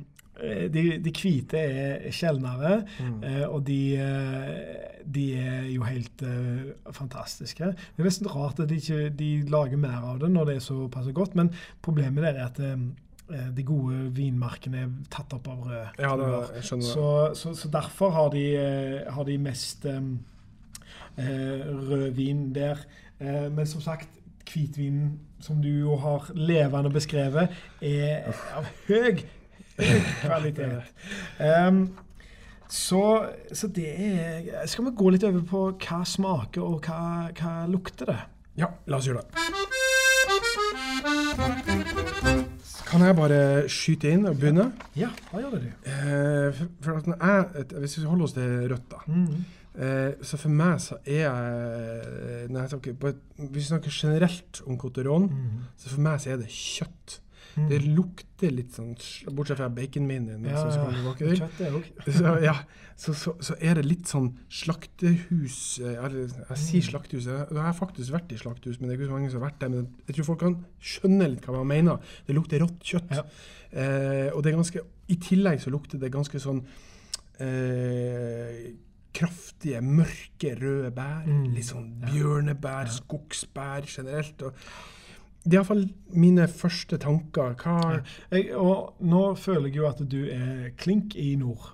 de, 0.73 0.99
de 1.05 1.11
hvite 1.13 1.59
er 1.61 2.11
sjeldnere, 2.11 2.85
Mm. 3.01 3.23
eh, 3.25 3.45
og 3.49 3.67
de, 3.67 3.97
eh, 4.01 5.03
de 5.05 5.25
er 5.39 5.67
jo 5.75 5.83
helt 5.85 6.23
eh, 6.23 6.73
fantastiske. 6.93 7.65
Det 7.75 8.01
er 8.01 8.09
nesten 8.09 8.27
rart 8.33 8.61
at 8.61 8.69
de 8.71 8.79
ikke 8.81 9.11
de 9.19 9.31
lager 9.53 9.77
mer 9.77 10.01
av 10.13 10.19
det 10.23 10.31
når 10.33 10.45
det 10.49 10.57
er 10.57 10.65
såpass 10.65 11.11
godt, 11.15 11.35
men 11.35 11.51
problemet 11.83 12.25
er 12.25 12.41
at 12.47 12.59
eh, 12.61 12.77
de 13.57 13.63
gode 13.65 14.11
vinmarkene 14.17 14.81
er 14.87 14.89
tatt 15.11 15.33
opp 15.37 15.47
av 15.49 15.63
rød. 15.69 16.01
Ja, 16.01 16.17
det, 16.17 16.31
jeg 16.57 16.65
skjønner. 16.71 16.89
Så, 16.89 17.07
så, 17.39 17.55
så 17.55 17.69
derfor 17.73 18.11
har 18.17 18.29
de, 18.35 18.47
eh, 18.57 19.13
har 19.13 19.25
de 19.29 19.37
mest 19.39 19.85
eh, 19.87 20.01
eh, 21.19 21.61
rødvin 21.91 22.53
der. 22.55 22.77
Eh, 23.21 23.47
men 23.53 23.67
som 23.67 23.81
sagt, 23.81 24.09
hvitvinen, 24.53 25.19
som 25.41 25.61
du 25.63 25.69
jo 25.69 25.97
har 25.97 26.27
levende 26.35 26.91
beskrevet, 26.93 27.49
er 27.83 28.33
av 28.57 28.67
høy 28.89 29.23
kvalitet. 30.23 30.83
Um, 31.41 31.83
så, 32.73 33.03
så 33.53 33.69
det 33.69 33.89
er 34.01 34.67
Skal 34.71 34.87
vi 34.87 34.95
gå 34.97 35.11
litt 35.13 35.25
over 35.29 35.43
på 35.49 35.63
hva 35.83 36.03
smaker, 36.09 36.63
og 36.65 36.87
hva, 36.89 37.29
hva 37.37 37.55
lukter 37.69 38.09
det? 38.13 38.21
Ja, 38.61 38.69
la 38.87 38.97
oss 39.01 39.09
gjøre 39.09 39.23
det. 39.25 39.33
Kan 42.93 43.01
jeg 43.07 43.17
bare 43.17 43.41
skyte 43.73 44.11
inn 44.13 44.27
og 44.29 44.37
begynne? 44.41 44.67
Ja, 44.99 45.09
hva 45.31 45.41
gjør 45.41 45.55
det, 45.57 45.63
du? 45.65 45.89
Eh, 45.89 46.49
for, 46.59 46.69
for 46.85 47.13
jeg, 47.15 47.67
hvis 47.81 47.99
vi 47.99 48.05
holder 48.11 48.27
oss 48.29 48.35
til 48.37 48.51
rødt, 48.73 48.87
da. 48.93 49.01
Mm. 49.09 49.45
Eh, 49.73 50.11
så 50.29 50.37
for 50.37 50.53
meg 50.53 50.81
så 50.85 50.99
er 51.09 51.23
jeg 51.23 52.51
når 52.53 52.59
jeg 52.61 52.73
snakker, 52.75 53.15
Hvis 53.39 53.55
vi 53.55 53.69
snakker 53.71 53.91
generelt 53.97 54.61
om 54.67 54.77
Coteron, 54.79 55.31
Mm. 55.33 55.63
så 55.77 55.89
for 55.89 56.01
meg 56.05 56.21
så 56.21 56.31
er 56.35 56.37
det 56.43 56.51
kjøtt. 56.53 57.21
Mm. 57.57 57.67
Det 57.69 57.79
lukter 57.85 58.51
litt 58.55 58.73
sånn 58.73 58.95
Bortsett 59.37 59.59
fra 59.59 59.69
baconminien. 59.69 60.45
Ja, 60.49 60.63
òg. 60.63 61.85
Så, 62.19 62.31
ja, 62.43 62.55
så, 62.97 63.13
så, 63.19 63.35
så 63.45 63.57
er 63.61 63.75
det 63.81 63.85
litt 63.87 64.07
sånn 64.09 64.31
slaktehus 64.49 65.81
eh, 65.83 65.99
eller, 66.05 66.29
Jeg 66.49 66.59
sier 66.63 66.83
Mm. 66.83 66.89
slakthus. 66.91 67.27
Jeg, 67.29 67.47
jeg 67.53 67.63
har 67.67 67.77
faktisk 67.77 68.13
vært 68.15 68.33
i 68.33 68.39
slakthus, 68.41 68.79
men 68.81 68.89
det 68.89 68.95
er 68.97 69.01
ikke 69.03 69.11
så 69.11 69.17
mange 69.19 69.31
som 69.33 69.41
har 69.43 69.51
vært 69.51 69.61
der. 69.61 69.69
Men 69.75 69.89
jeg 70.09 70.17
tror 70.17 70.29
folk 70.31 70.41
kan 70.47 70.57
skjønne 70.81 71.29
litt 71.35 71.45
hva 71.49 71.59
man 71.61 71.69
mener. 71.75 72.15
Det 72.27 72.35
lukter 72.37 72.63
rått 72.65 72.81
kjøtt. 72.89 73.13
Ja. 73.19 73.27
Eh, 73.73 74.31
og 74.33 74.43
det 74.45 74.53
er 74.53 74.59
ganske 74.61 74.83
I 75.13 75.17
tillegg 75.21 75.61
så 75.65 75.71
lukter 75.73 76.01
det 76.01 76.13
ganske 76.13 76.41
sånn 76.41 76.63
eh, 77.41 78.73
kraftige, 79.13 79.81
mørke, 79.85 80.55
røde 80.57 80.91
bær. 80.97 81.27
Mm. 81.29 81.51
Litt 81.57 81.69
sånn 81.69 81.91
bjørnebær, 82.07 82.87
Ja. 82.89 82.97
skogsbær 82.97 83.85
generelt. 83.87 84.41
Og 84.43 84.55
det 85.45 85.55
er 85.55 85.61
iallfall 85.61 85.87
mine 86.15 86.49
første 86.49 86.97
tanker. 87.03 87.55
Hva. 87.59 88.01
Jeg, 88.31 88.53
og 88.57 88.95
nå 89.01 89.35
føler 89.35 89.69
jeg 89.73 89.77
jo 89.77 89.89
at 89.89 90.03
du 90.11 90.21
er 90.31 90.69
klink 90.79 91.17
i 91.19 91.35
nord. 91.37 91.73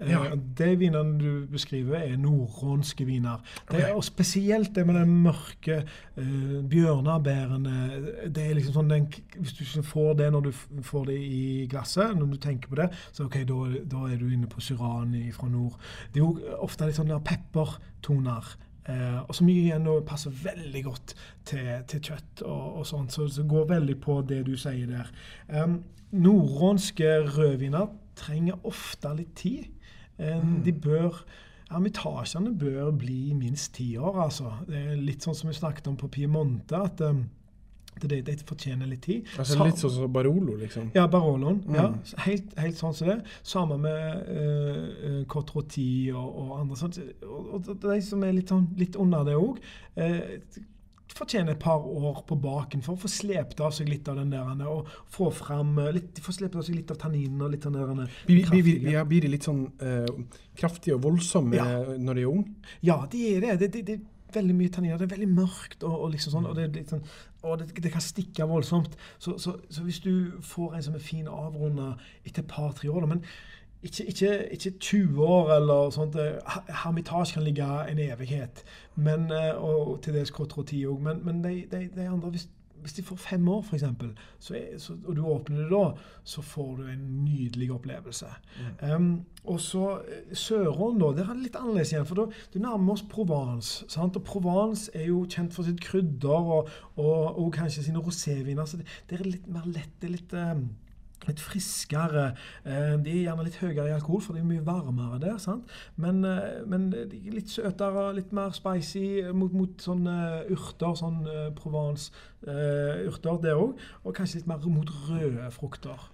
Eh, 0.00 0.10
Ja. 0.10 0.34
De 0.34 0.76
vinene 0.80 1.18
du 1.20 1.46
beskriver, 1.46 1.94
er 2.00 2.16
nordrånske 2.16 3.04
viner. 3.06 3.38
Det, 3.70 3.84
Ok. 3.84 3.96
og 3.96 4.04
spesielt 4.04 4.74
det 4.74 4.86
med 4.86 4.94
den 4.94 5.12
mørke 5.22 5.84
uh, 6.18 6.62
bjørnebærene. 6.68 8.30
Det 8.34 8.42
er 8.50 8.54
liksom 8.54 8.74
sånn 8.74 8.88
den, 8.90 9.06
Hvis 9.38 9.52
du 9.52 9.62
ikke 9.64 9.82
får 9.86 10.14
det 10.18 10.32
når 10.32 10.40
du 10.40 10.52
får 10.82 11.04
det 11.06 11.18
i 11.20 11.66
glasset, 11.70 12.16
når 12.18 12.26
du 12.32 12.36
tenker 12.36 12.68
på 12.68 12.80
det, 12.80 12.90
så 13.12 13.24
ok, 13.28 13.36
da 13.44 14.02
er 14.08 14.16
du 14.18 14.26
inne 14.28 14.46
på 14.50 14.60
Syrani 14.60 15.30
fra 15.32 15.48
nord. 15.48 15.78
Det 16.12 16.20
er 16.20 16.24
jo 16.24 16.56
ofte 16.58 16.86
litt 16.86 16.96
sånn 16.98 17.12
der 17.12 17.22
peppertoner. 17.22 18.56
Eh, 18.90 19.18
og 19.22 19.34
som 19.36 19.48
igjen 19.48 19.86
passer 20.06 20.34
veldig 20.42 20.84
godt 20.88 21.14
til, 21.46 21.68
til 21.88 22.02
kjøtt 22.02 22.42
og, 22.42 22.80
og 22.80 22.86
sånt, 22.88 23.14
så 23.14 23.28
det 23.30 23.46
går 23.50 23.68
veldig 23.70 23.98
på 24.02 24.20
det 24.26 24.42
du 24.48 24.56
sier 24.58 24.90
der. 24.90 25.12
Eh, 25.48 25.76
Nordrånske 26.12 27.14
rødviner 27.30 27.88
trenger 28.18 28.58
ofte 28.68 29.14
litt 29.16 29.32
tid. 29.38 29.70
Um, 30.18 30.58
De 30.64 30.74
bør 30.76 31.22
Ermitasjene 31.72 32.50
bør 32.58 32.90
bli 33.00 33.32
minst 33.32 33.72
ti 33.78 33.94
år, 33.96 34.18
altså. 34.26 34.50
Det 34.68 34.76
er 34.76 34.98
litt 35.00 35.24
sånn 35.24 35.36
som 35.38 35.48
vi 35.48 35.56
snakket 35.56 35.86
om 35.88 35.96
på 35.96 36.10
Piemonte, 36.12 36.76
at 36.76 37.00
det, 38.10 38.22
det 38.26 38.38
fortjener 38.48 38.90
litt 38.90 39.04
tid. 39.06 39.28
Altså 39.38 39.66
litt 39.66 39.80
sånn 39.82 39.94
som 39.94 40.12
Barolo, 40.12 40.56
liksom. 40.60 40.90
ja, 40.96 41.06
Baroloen. 41.10 41.62
Mm. 41.66 41.78
Ja, 41.78 41.86
helt, 42.26 42.52
helt 42.58 42.80
sånn 42.80 42.96
som 42.96 43.12
det. 43.12 43.20
Sammen 43.46 43.84
med 43.84 44.32
uh, 44.32 45.22
Cotroti 45.30 46.10
og, 46.14 46.28
og 46.42 46.58
andre 46.60 46.80
sånt. 46.80 47.00
Og, 47.26 47.54
og 47.56 47.72
de 47.86 48.02
som 48.04 48.26
er 48.26 48.36
litt, 48.36 48.52
sånn, 48.52 48.68
litt 48.80 48.98
under 49.00 49.26
det 49.28 49.38
òg, 49.38 49.62
fortjener 51.16 51.52
et 51.52 51.62
par 51.62 51.84
år 51.86 52.22
på 52.28 52.36
baken 52.40 52.82
for 52.84 52.96
å 52.96 53.02
få 53.02 53.10
slept 53.10 53.60
av 53.64 53.74
seg 53.76 53.90
litt 53.90 54.08
av 54.10 54.18
den 54.20 54.32
der 54.32 54.68
og 54.70 54.90
få 55.12 55.30
fram 55.34 55.74
eh, 55.82 55.92
litt, 55.98 56.20
få 56.24 56.34
slept 56.34 56.56
av 56.58 56.64
seg 56.66 56.78
litt 56.78 56.92
av 56.94 57.00
tanninen 57.02 57.42
og 57.44 57.52
litt 57.54 57.66
av 57.68 57.76
den 57.76 58.02
der 58.02 58.16
Blir, 58.28 58.48
blir, 58.52 59.20
de 59.22 59.32
litt 59.34 59.46
sånn 59.46 59.66
uh, 59.82 60.40
kraftige 60.58 60.96
og 60.96 61.04
voldsomme 61.06 61.58
Ja. 61.58 61.66
når 61.98 62.18
de 62.18 62.24
er 62.24 62.30
unge? 62.32 62.56
Ja, 62.84 63.02
de 63.12 63.22
er 63.28 63.44
det. 63.44 63.58
De, 63.62 63.68
de, 63.68 63.82
det 63.92 64.00
veldig 64.34 64.56
mye 64.58 64.72
tanniner. 64.72 64.98
Det 65.00 65.06
er 65.08 65.14
veldig 65.16 65.30
mørkt 65.34 65.86
og, 65.86 65.94
og 66.04 66.12
liksom 66.14 66.36
sånn. 66.36 66.48
Og 66.50 66.58
det, 66.58 66.84
sånn, 66.90 67.02
og 67.42 67.58
det, 67.60 67.70
det 67.84 67.92
kan 67.94 68.04
stikke 68.04 68.48
voldsomt. 68.50 68.96
Så, 69.18 69.36
så, 69.42 69.56
så 69.70 69.86
hvis 69.86 70.00
du 70.04 70.12
får 70.46 70.76
en 70.76 70.86
som 70.88 70.98
er 70.98 71.04
fin 71.04 71.28
avrunda 71.30 71.94
etter 72.24 72.44
et 72.44 72.50
par-tre 72.50 72.90
år, 72.92 73.04
da, 73.04 73.14
men 73.14 73.24
ikke, 73.82 74.04
ikke, 74.12 74.32
ikke 74.54 74.70
20 74.78 75.22
år 75.26 75.54
eller 75.56 75.90
sånt. 75.90 76.16
eh, 76.16 76.58
Hermitage 76.84 77.34
kan 77.34 77.42
ligge 77.42 77.66
en 77.90 77.98
evighet, 77.98 78.64
men, 78.94 79.30
eh, 79.34 79.54
og 79.58 80.02
til 80.02 80.14
dels 80.14 80.30
K310 80.30 80.84
òg. 80.86 81.00
Men, 81.02 81.24
men 81.26 81.42
de, 81.44 81.64
de, 81.70 81.88
de 81.96 82.08
andre, 82.08 82.30
hvis, 82.30 82.48
hvis 82.82 82.96
de 82.98 83.04
får 83.06 83.20
fem 83.22 83.48
år, 83.48 83.62
f.eks., 83.62 83.84
så, 84.38 84.96
og 85.04 85.16
du 85.16 85.22
åpner 85.26 85.62
det 85.62 85.70
da, 85.70 85.84
så 86.24 86.42
får 86.42 86.70
du 86.80 86.82
en 86.90 87.04
nydelig 87.24 87.70
opplevelse. 87.74 88.30
Um, 88.82 89.24
og 89.44 89.60
så 89.60 89.86
sørålen 90.32 90.72
Sørån, 90.72 90.98
da. 90.98 91.06
Der 91.16 91.30
er 91.30 91.34
det 91.34 91.46
litt 91.46 91.56
annerledes 91.58 91.92
igjen. 91.92 92.06
For 92.06 92.18
da 92.18 92.26
du 92.52 92.58
nærmer 92.62 92.94
oss 92.94 93.04
Provence. 93.10 93.84
Sant? 93.90 94.16
Og 94.16 94.24
Provence 94.26 94.90
er 94.94 95.08
jo 95.08 95.24
kjent 95.30 95.54
for 95.54 95.66
sitt 95.66 95.80
krydder 95.82 96.52
og, 96.58 96.70
og, 96.96 97.38
og 97.38 97.52
kanskje 97.54 97.86
sine 97.86 98.02
roséviner. 98.02 98.66
Så 98.66 98.80
det, 98.80 98.86
det 99.10 99.18
er 99.18 99.28
litt 99.28 99.48
mer 99.50 99.66
lett. 99.66 99.94
Det 100.00 100.10
er 100.10 100.16
litt 100.16 100.36
um, 100.38 100.68
Litt 101.28 101.38
friskere. 101.40 102.34
Eh, 102.66 102.96
De 102.98 103.10
er 103.10 103.24
gjerne 103.28 103.44
litt 103.46 103.58
høyere 103.60 103.88
i 103.88 103.94
alkohol, 103.94 104.20
for 104.24 104.32
det 104.34 104.42
er 104.42 104.48
mye 104.48 104.64
varmere 104.66 105.20
der. 105.22 105.38
sant? 105.38 105.68
Men, 105.96 106.24
eh, 106.24 106.64
men 106.66 106.90
litt 106.90 107.48
søtere, 107.48 108.12
litt 108.14 108.32
mer 108.32 108.50
spicy 108.50 109.22
mot, 109.32 109.52
mot 109.52 109.76
sånne 109.78 110.16
urter. 110.50 110.96
Sånn 110.98 111.20
eh, 111.26 111.50
Provence-urter 112.46 113.40
der 113.42 113.58
òg. 113.60 113.76
Og 114.04 114.14
kanskje 114.16 114.40
litt 114.40 114.46
mer 114.50 114.58
mot 114.66 114.88
røde 115.08 115.50
frukter. 115.54 116.08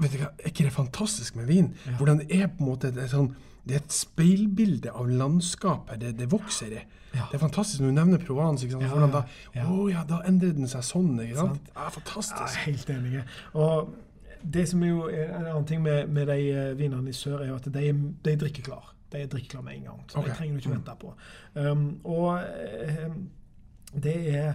Vet 0.00 0.12
du 0.14 0.18
hva, 0.22 0.30
Er 0.38 0.48
ikke 0.48 0.64
det 0.64 0.72
fantastisk 0.72 1.36
med 1.36 1.46
vin? 1.50 1.74
Ja. 1.86 1.96
Hvordan 1.98 2.18
det 2.22 2.30
er 2.40 2.46
på 2.48 2.62
en 2.64 2.70
måte 2.70 2.90
det 2.94 3.02
er, 3.04 3.10
sånn, 3.12 3.34
det 3.66 3.74
er 3.76 3.82
et 3.82 3.92
speilbilde 3.92 4.92
av 4.96 5.08
landskapet 5.10 6.00
det, 6.00 6.14
det 6.16 6.30
vokser 6.32 6.72
i. 6.78 6.84
Ja. 7.12 7.26
Det 7.30 7.34
er 7.40 7.42
fantastisk 7.42 7.82
når 7.82 7.90
du 7.90 7.96
nevner 7.98 8.22
Provence. 8.24 8.64
ikke 8.64 8.78
sant? 8.78 8.86
Ja, 8.86 8.92
Hvordan 8.94 9.10
ja, 9.10 9.20
da, 9.20 9.58
ja. 9.58 9.64
Å 9.66 9.88
ja, 9.90 10.04
da 10.08 10.20
endrer 10.30 10.54
den 10.56 10.70
seg 10.70 10.86
sånn. 10.86 11.18
ikke 11.20 11.36
sant? 11.42 11.58
Sant. 11.58 11.72
Ja, 11.74 11.82
Ja, 11.82 11.88
fantastisk. 11.98 12.56
helt 12.68 12.90
enig. 12.94 13.24
Og 13.54 13.90
det 14.42 14.68
som 14.68 14.82
er 14.82 14.88
jo 14.88 15.08
en 15.08 15.46
annen 15.46 15.66
ting 15.66 15.82
med, 15.82 16.06
med 16.08 16.26
de 16.26 16.38
eh, 16.50 16.78
vinene 16.78 17.10
i 17.10 17.12
sør, 17.16 17.40
er 17.44 17.48
jo 17.48 17.58
at 17.60 17.68
de, 17.74 17.92
de 18.24 18.36
drikker 18.36 18.62
klar. 18.62 18.94
De 19.12 19.18
er 19.18 19.26
drikkeklare 19.26 19.64
med 19.64 19.76
en 19.76 19.82
gang. 19.88 20.02
Så 20.08 20.18
okay. 20.18 20.28
det 20.28 20.36
trenger 20.38 20.54
du 20.54 20.58
ikke 20.58 20.68
Mm. 20.68 20.76
vente 20.76 20.96
på. 21.00 21.14
Um, 21.54 22.00
og 22.04 22.40
eh, 22.40 23.08
det 24.02 24.16
er 24.36 24.52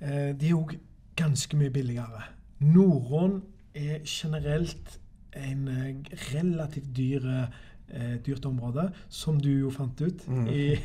eh, 0.00 0.34
De 0.40 0.46
er 0.46 0.50
jo 0.50 0.68
ganske 1.16 1.56
mye 1.56 1.70
billigere. 1.70 2.22
Nordrån 2.60 3.42
er 3.74 3.98
generelt 4.04 5.00
en 5.36 5.68
eh, 5.68 5.94
relativt 6.34 6.96
dyr 6.96 7.46
eh, 7.94 8.16
dyrt 8.26 8.44
område, 8.48 8.88
som 9.08 9.38
du 9.40 9.50
jo 9.52 9.70
fant 9.74 10.00
ut. 10.04 10.26
Mm. 10.28 10.46
I, 10.48 10.64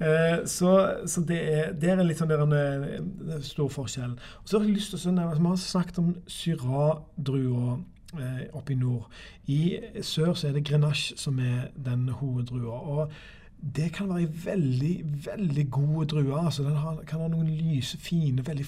Eh, 0.00 0.46
så 0.48 0.70
så 1.06 1.20
det, 1.28 1.38
er, 1.52 1.72
det 1.76 1.90
er 1.90 2.00
litt 2.04 2.18
sånn 2.20 2.30
der 2.30 2.40
en, 2.40 2.54
en 2.54 3.42
stor 3.44 3.68
forskjell. 3.72 4.14
Og 4.40 4.48
så 4.48 4.58
har 4.58 4.64
jeg 4.64 4.78
lyst 4.78 4.94
til 4.94 5.10
å 5.10 5.14
nevne 5.14 5.40
Vi 5.40 5.50
har 5.50 5.58
snakket 5.60 5.98
om 6.00 6.14
Syrah-drua 6.30 7.74
eh, 8.16 8.46
oppe 8.56 8.74
i 8.74 8.78
nord. 8.80 9.10
I 9.52 9.60
sør 10.06 10.32
så 10.34 10.48
er 10.48 10.56
det 10.56 10.64
Grenache 10.68 11.18
som 11.20 11.38
er 11.42 11.68
den 11.76 12.08
hoveddrua. 12.08 12.80
Og 12.80 13.12
det 13.60 13.90
kan 13.92 14.08
være 14.08 14.22
en 14.22 14.40
veldig, 14.44 14.94
veldig 15.26 15.66
god 15.70 16.06
drue. 16.14 16.40
Altså, 16.40 16.64
den 16.64 16.76
har, 16.80 17.02
kan 17.06 17.20
ha 17.20 17.28
noen 17.28 17.50
lyse, 17.50 17.98
fine, 18.00 18.46
veldig 18.46 18.66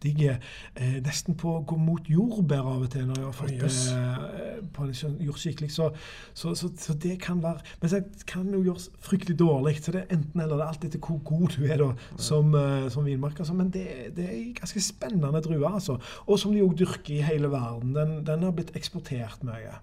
fruktige. 0.00 0.38
Eh, 0.76 1.00
nesten 1.04 1.36
på 1.36 1.58
å 1.58 1.64
gå 1.66 1.76
mot 1.78 2.00
jordbær 2.08 2.60
av 2.64 2.82
og 2.82 2.90
til 2.90 3.06
når 3.06 3.16
jeg 3.16 3.24
har 3.24 3.32
fått 3.32 3.50
jøss. 3.52 3.92
eh, 3.92 4.60
på 4.72 4.82
en 4.82 4.88
jordskikkelig. 4.88 5.26
gjort 5.26 5.38
skikkelig. 5.38 5.70
Så, 5.70 5.90
så, 6.34 6.54
så, 6.54 6.70
så 6.76 6.94
det 6.94 7.18
kan 7.20 7.42
være 7.42 7.60
Men 7.82 7.90
det 7.90 8.26
kan 8.26 8.46
jo 8.52 8.62
gjøres 8.64 8.90
fryktelig 9.00 9.38
dårlig. 9.38 9.76
Så 9.82 9.92
det 9.92 10.02
er 10.06 10.16
enten 10.16 10.40
eller. 10.40 10.56
Det 10.56 10.64
er 10.64 10.68
alltid 10.72 10.88
etter 10.94 11.06
hvor 11.06 11.18
god 11.24 11.56
du 11.56 11.64
er 11.66 11.76
da, 11.78 11.90
som, 12.16 12.54
eh, 12.54 12.88
som 12.90 13.04
vinmarker. 13.04 13.40
Altså. 13.44 13.54
Men 13.54 13.70
det, 13.70 13.86
det 14.16 14.24
er 14.24 14.34
en 14.38 14.54
ganske 14.54 14.80
spennende 14.80 15.42
drue, 15.44 15.66
altså. 15.68 15.98
Og 16.26 16.38
som 16.38 16.52
de 16.52 16.62
òg 16.64 16.76
dyrker 16.80 17.14
i 17.18 17.22
hele 17.22 17.50
verden. 17.52 17.94
Den, 17.94 18.24
den 18.26 18.42
har 18.42 18.52
blitt 18.56 18.74
eksportert 18.76 19.42
mye. 19.44 19.76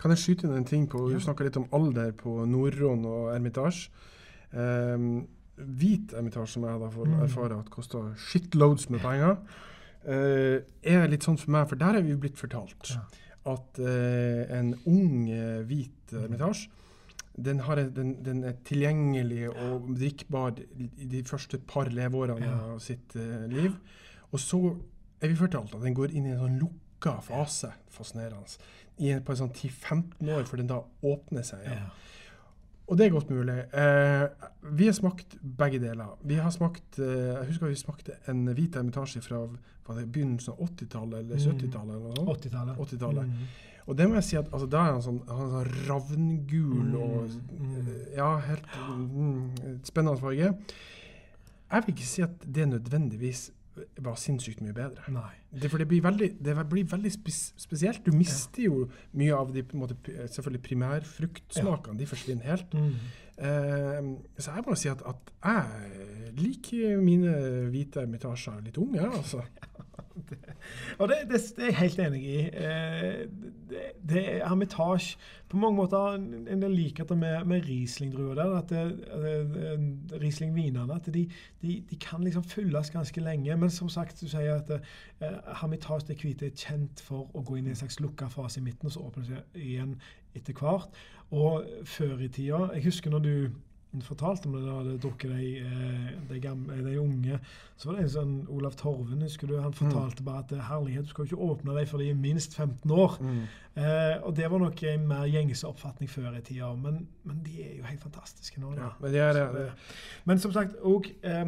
Kan 0.00 0.10
jeg 0.12 0.18
skyte 0.18 0.46
inn 0.48 0.56
en 0.56 0.64
ting 0.68 0.88
på 0.88 1.06
Du 1.08 1.14
Ja. 1.16 1.20
snakka 1.20 1.44
litt 1.44 1.56
om 1.56 1.68
alder 1.72 2.12
på 2.12 2.44
Nordron 2.46 3.04
og 3.06 3.34
Ermitage. 3.34 3.88
Um, 4.52 5.26
hvit 5.66 6.12
Hermitage, 6.14 6.48
som 6.48 6.64
jeg 6.64 6.80
da 6.80 6.88
får 6.90 7.06
Mm. 7.08 7.22
erfare 7.22 7.58
at 7.58 7.70
koster 7.70 8.14
shitloads 8.16 8.88
med 8.90 9.00
penger, 9.00 9.36
uh, 10.08 10.60
er 10.82 11.08
litt 11.08 11.22
sånn 11.24 11.38
for 11.38 11.50
meg, 11.54 11.68
for 11.68 11.76
der 11.76 11.96
er 11.98 12.02
vi 12.02 12.14
blitt 12.16 12.36
fortalt 12.40 12.94
Ja. 12.94 13.02
at 13.52 13.78
uh, 13.78 14.58
en 14.58 14.74
ung 14.86 15.28
eh, 15.30 15.62
hvit 15.66 16.10
Hermitage 16.12 16.68
den, 17.38 17.60
har 17.60 17.76
en, 17.80 17.90
den, 17.94 18.10
den 18.22 18.44
er 18.44 18.52
tilgjengelig 18.64 19.48
og 19.50 19.86
drikkbar 19.96 20.58
i 20.98 21.06
de 21.06 21.22
første 21.24 21.58
par 21.58 21.84
leveårene 21.88 22.44
Ja. 22.44 22.58
av 22.74 22.78
sitt 22.80 23.16
uh, 23.16 23.46
liv. 23.48 23.72
Og 24.32 24.38
så 24.40 24.76
er 25.22 25.28
vi 25.28 25.34
fortalt 25.36 25.74
at 25.74 25.82
den 25.82 25.94
går 25.94 26.10
inn 26.12 26.26
i 26.26 26.30
en 26.34 26.38
sånn 26.42 26.58
lukka 26.60 27.20
fase, 27.22 27.72
fascinerende, 27.90 28.58
i 28.98 29.08
en, 29.14 29.22
på 29.24 29.32
en 29.32 29.36
sånn 29.46 29.52
10-15 29.54 30.28
år, 30.30 30.44
før 30.44 30.56
den 30.60 30.66
da 30.68 30.82
åpner 31.02 31.42
seg. 31.42 31.64
Ja. 31.64 31.88
Og 32.88 32.98
det 32.98 33.06
er 33.06 33.10
godt 33.14 33.30
mulig. 33.30 33.54
Eh, 33.74 34.28
vi 34.76 34.86
har 34.88 34.92
smakt 34.96 35.36
begge 35.58 35.78
deler. 35.80 36.16
Vi 36.24 36.34
har 36.34 36.50
smakt, 36.50 36.98
eh, 36.98 37.04
Jeg 37.06 37.46
husker 37.46 37.66
vi 37.70 37.74
smakte 37.74 38.12
en 38.28 38.46
hvit 38.54 38.76
ermitasje 38.76 39.22
fra 39.22 39.46
begynnelsen 39.86 40.52
av 40.52 40.58
80-tallet 40.66 41.18
eller 41.18 41.36
Mm. 41.36 41.58
70-tallet. 41.58 41.94
eller 41.94 42.34
80-tallet. 42.34 42.76
80-tallet. 42.78 43.26
Mm. 43.26 43.32
Og 43.86 43.96
det 43.98 44.08
må 44.08 44.14
jeg 44.14 44.24
si 44.24 44.36
at 44.36 44.46
altså, 44.52 44.66
da 44.70 44.78
er 44.78 44.92
han 44.92 45.02
sånn, 45.02 45.22
han 45.28 45.40
er 45.46 45.64
sånn 45.64 45.88
ravngul 45.88 46.84
Mm, 46.84 46.94
og 46.94 47.30
mm. 47.60 47.76
eh, 47.78 48.16
Ja, 48.16 48.36
helt 48.38 48.66
mm, 48.88 49.80
spennende 49.84 50.20
farge. 50.20 50.56
Jeg 51.72 51.82
vil 51.86 51.94
ikke 51.94 52.06
si 52.06 52.22
at 52.22 52.44
det 52.54 52.68
nødvendigvis 52.68 53.50
var 53.98 54.14
sinnssykt 54.14 54.60
mye 54.60 54.72
bedre. 54.74 55.00
Nei. 55.08 55.32
Det, 55.52 55.68
for 55.68 55.82
det 55.82 55.88
blir 55.88 56.00
veldig, 56.04 56.28
det 56.40 56.54
blir 56.70 56.86
veldig 56.88 57.12
spes 57.12 57.40
spesielt. 57.60 58.06
Du 58.06 58.14
mister 58.16 58.62
jo 58.64 58.86
mye 59.12 59.34
av 59.36 59.52
de 59.52 59.64
måte, 59.76 59.98
selvfølgelig 60.06 60.62
primærfruktsmakene. 60.68 61.98
De 62.00 62.08
forsvinner 62.08 62.48
helt. 62.48 62.72
Mm. 62.72 62.94
Uh, 63.42 64.08
så 64.38 64.56
jeg 64.56 64.64
må 64.66 64.76
si 64.78 64.88
at, 64.92 65.02
at 65.08 65.32
jeg 65.44 66.32
liker 66.38 67.00
mine 67.04 67.32
hvite 67.72 68.04
ermitasjer 68.04 68.60
litt 68.64 68.80
unge, 68.80 69.00
jeg, 69.00 69.12
altså. 69.12 69.42
Og 70.98 71.08
det, 71.08 71.16
det, 71.30 71.40
det 71.56 71.64
er 71.64 71.70
jeg 71.70 71.78
helt 71.78 72.00
enig 72.06 72.22
i. 72.22 72.40
Eh, 72.40 73.22
det, 73.70 73.84
det 74.08 74.22
er 74.34 74.48
Hermitage 74.48 75.16
På 75.48 75.56
mange 75.56 75.76
måter 75.76 76.14
en 76.14 76.62
del 76.62 76.74
likheter 76.76 77.14
med, 77.14 77.44
med 77.44 77.68
Riesling-druer 77.68 78.34
der. 78.34 78.54
At 78.58 78.70
det, 78.70 78.82
eh, 79.16 80.20
Riesling-vinene 80.20 80.94
at 80.94 81.08
de, 81.14 81.26
de, 81.62 81.82
de 81.90 81.96
kan 82.00 82.24
liksom 82.24 82.44
fylles 82.44 82.90
ganske 82.90 83.20
lenge. 83.20 83.56
Men 83.56 83.70
som 83.70 83.88
sagt, 83.88 84.20
du 84.20 84.28
sier 84.28 84.60
at 84.60 84.70
eh, 85.20 85.41
Hermitage 85.60 86.06
det 86.08 86.18
hvite 86.20 86.48
er 86.48 86.56
kjent 86.56 87.02
for 87.02 87.30
å 87.34 87.42
gå 87.46 87.58
inn 87.58 87.68
i 87.68 87.74
en 87.74 87.80
slags 87.82 88.00
lukka 88.00 88.28
fase 88.32 88.60
i 88.60 88.64
midten, 88.64 88.88
og 88.88 88.94
så 88.94 89.04
åpner 89.06 89.26
det 89.26 89.34
seg 89.34 89.60
igjen 89.62 89.96
etter 90.38 90.56
hvert. 90.56 91.02
Og 91.32 91.68
før 91.88 92.20
i 92.20 92.28
tida 92.28 92.66
Jeg 92.74 92.84
husker 92.84 93.12
når 93.12 93.22
du 93.28 93.34
fortalte 94.00 94.48
om 94.48 94.54
det 94.56 94.62
da 94.62 94.70
du 94.70 94.76
hadde 94.78 95.00
drukket 95.02 95.32
de, 95.34 95.48
eh, 95.60 96.12
de, 96.30 96.38
gamle, 96.40 96.78
de 96.86 96.94
unge. 97.00 97.38
Så 97.76 97.90
var 97.90 97.98
det 97.98 98.06
en 98.06 98.12
sånn 98.14 98.32
Olav 98.48 98.76
Torven, 98.80 99.20
husker 99.20 99.50
du? 99.50 99.58
Han 99.60 99.74
fortalte 99.76 100.24
bare 100.24 100.46
at 100.46 100.54
eh, 100.56 100.62
herlighet, 100.64 101.04
du 101.04 101.12
skal 101.12 101.28
ikke 101.28 101.48
åpne 101.50 101.74
dem 101.76 101.90
før 101.90 102.00
de 102.00 102.08
er 102.08 102.16
minst 102.16 102.56
15 102.56 102.94
år. 102.96 103.18
Eh, 103.76 104.16
og 104.22 104.32
det 104.38 104.48
var 104.48 104.64
nok 104.64 104.82
en 104.88 105.04
mer 105.10 105.26
gjengse 105.28 105.68
oppfatning 105.68 106.08
før 106.08 106.38
i 106.38 106.40
tida. 106.46 106.70
Men, 106.78 107.02
men 107.28 107.42
de 107.44 107.58
er 107.66 107.76
jo 107.82 107.90
helt 107.90 108.06
fantastiske 108.06 108.62
nå. 108.62 108.72
Ja, 108.80 108.94
men 109.02 109.12
det 109.12 109.20
er, 109.26 109.42
det, 109.52 109.68
Men 110.24 110.40
som 110.40 110.56
sagt 110.56 110.78
eh, 110.80 111.44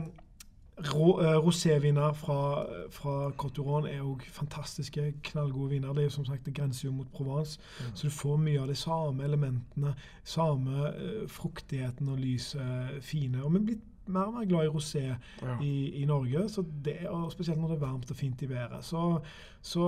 rå- 0.78 1.20
eh, 1.22 1.38
roséviner 1.38 2.12
fra, 2.14 2.66
fra 2.90 3.30
Coturon 3.36 3.86
er 3.86 4.00
òg 4.02 4.22
fantastiske, 4.32 5.14
knallgode 5.22 5.70
viner. 5.70 5.92
Det 5.94 5.98
er 5.98 6.08
jo 6.10 6.10
som 6.10 6.24
sagt, 6.24 6.44
det 6.46 6.54
grenser 6.54 6.88
jo 6.88 6.92
mot 6.92 7.10
Provence, 7.12 7.58
Mm. 7.80 7.94
så 7.96 8.02
du 8.06 8.10
får 8.10 8.36
mye 8.38 8.60
av 8.60 8.68
de 8.68 8.74
samme 8.74 9.24
elementene. 9.24 9.94
Samme 10.24 10.88
uh, 10.94 11.26
fruktigheten 11.28 12.08
og 12.08 12.18
lyset, 12.18 13.02
fine. 13.02 13.42
Og 13.44 13.52
vi 13.52 13.58
er 13.58 13.64
blitt 13.64 13.82
mer 14.06 14.26
og 14.28 14.34
mer 14.34 14.44
glad 14.44 14.66
i 14.66 14.68
rosé 14.68 15.02
ja. 15.42 15.54
i, 15.62 16.02
i 16.02 16.04
Norge, 16.04 16.48
så 16.48 16.64
det, 16.84 17.06
og 17.08 17.30
spesielt 17.32 17.58
når 17.60 17.68
det 17.68 17.76
er 17.76 17.86
varmt 17.86 18.10
og 18.10 18.16
fint 18.16 18.42
i 18.42 18.48
været. 18.50 18.84
Så, 18.84 19.20
så 19.62 19.86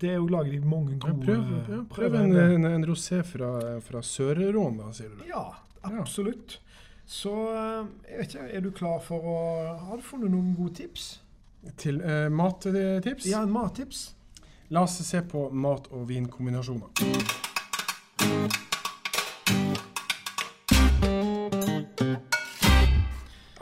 det 0.00 0.14
òg 0.18 0.30
lager 0.30 0.52
de 0.52 0.60
mange 0.64 0.92
Ja, 1.02 1.10
gode 1.10 1.26
prøv, 1.26 1.76
ja, 1.76 1.82
prøv 1.90 2.14
en, 2.14 2.36
en, 2.36 2.64
en 2.64 2.84
rosé 2.88 3.20
fra, 3.22 3.78
fra 3.80 4.00
Sør-Rån, 4.02 4.78
da, 4.78 4.92
sier 4.92 5.08
du. 5.12 5.24
Ja, 5.28 5.44
absolutt. 5.84 6.60
Så 7.12 7.32
eh, 7.52 7.84
jeg 8.08 8.18
vet 8.22 8.34
ikke, 8.34 8.46
er 8.56 8.64
du 8.64 8.70
klar 8.72 9.00
for 9.04 9.26
å 9.32 9.36
Har 9.84 10.00
du 10.00 10.04
funnet 10.06 10.32
noen 10.32 10.54
gode 10.56 10.78
tips? 10.80 11.10
Til 11.78 12.00
eh, 12.00 12.28
mattips? 12.32 13.26
Ja, 13.28 13.42
en 13.44 13.52
mattips. 13.52 14.06
La 14.72 14.86
oss 14.86 14.96
se 15.04 15.20
på 15.28 15.44
mat- 15.52 15.90
og 15.92 16.06
vinkombinasjoner. 16.08 16.88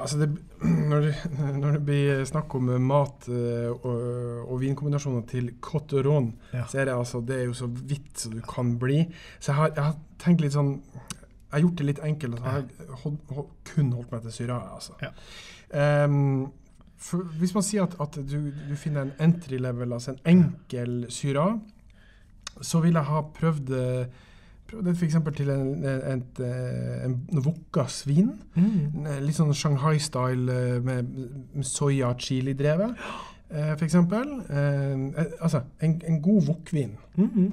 Altså 0.01 0.17
det, 0.23 0.29
når, 0.91 1.01
det, 1.01 1.15
når 1.63 1.73
det 1.77 1.83
blir 1.85 2.23
snakk 2.29 2.55
om 2.57 2.71
mat 2.87 3.27
eh, 3.29 3.69
og, 3.69 4.47
og 4.47 4.61
vinkombinasjoner 4.63 5.27
til 5.29 5.53
Cotteron, 5.65 6.33
Ja. 6.55 6.65
så 6.71 6.81
er 6.81 6.89
det 6.89 6.97
altså 6.97 7.21
Det 7.21 7.37
er 7.41 7.49
jo 7.51 7.57
så 7.59 7.69
vidt 7.69 8.15
som 8.19 8.33
du 8.37 8.41
kan 8.47 8.77
bli. 8.81 9.03
Så 9.39 9.53
jeg 9.53 9.59
har, 9.61 9.73
jeg 9.77 9.85
har 9.91 9.99
tenkt 10.23 10.45
litt 10.47 10.57
sånn 10.57 10.77
Jeg 11.51 11.57
har 11.57 11.61
gjort 11.67 11.79
det 11.79 11.87
litt 11.87 11.99
enkelt. 12.07 12.39
så 12.39 12.45
har 12.45 12.59
jeg 12.63 12.97
hold, 13.03 13.17
hold, 13.35 13.47
kun 13.75 13.93
holdt 13.93 14.13
meg 14.13 14.23
til 14.23 14.33
syra. 14.33 14.61
Altså. 14.75 14.93
Ja. 15.03 16.05
Um, 16.05 16.53
for 17.01 17.25
hvis 17.41 17.55
man 17.57 17.63
sier 17.65 17.83
at, 17.89 17.95
at 18.01 18.19
du, 18.31 18.51
du 18.69 18.75
finner 18.77 19.03
en 19.09 19.13
entry 19.25 19.57
level, 19.59 19.93
altså 19.97 20.13
en 20.13 20.19
enkel 20.37 21.07
syra, 21.09 21.47
så 22.61 22.81
vil 22.85 22.93
jeg 22.99 23.09
ha 23.09 23.23
prøvd 23.35 23.71
eh, 23.73 24.19
det 24.85 24.93
f.eks. 24.95 25.17
til 25.37 25.49
en, 25.51 25.85
en, 25.85 26.23
en, 26.37 27.15
en 27.33 27.43
wokka 27.43 27.87
svin. 27.91 28.29
Mm. 28.55 29.07
Litt 29.25 29.39
sånn 29.39 29.55
Shanghai-style 29.57 30.53
eh, 30.77 30.77
med, 30.85 31.09
med 31.57 31.67
soya 31.67 32.13
chili-drevet, 32.21 32.93
eh, 33.51 33.73
f.eks. 33.75 33.97
Eh, 33.97 35.25
altså, 35.41 35.65
en, 35.83 35.97
en 36.07 36.21
god 36.23 36.47
wok-vin. 36.53 36.93
Mm. 37.17 37.49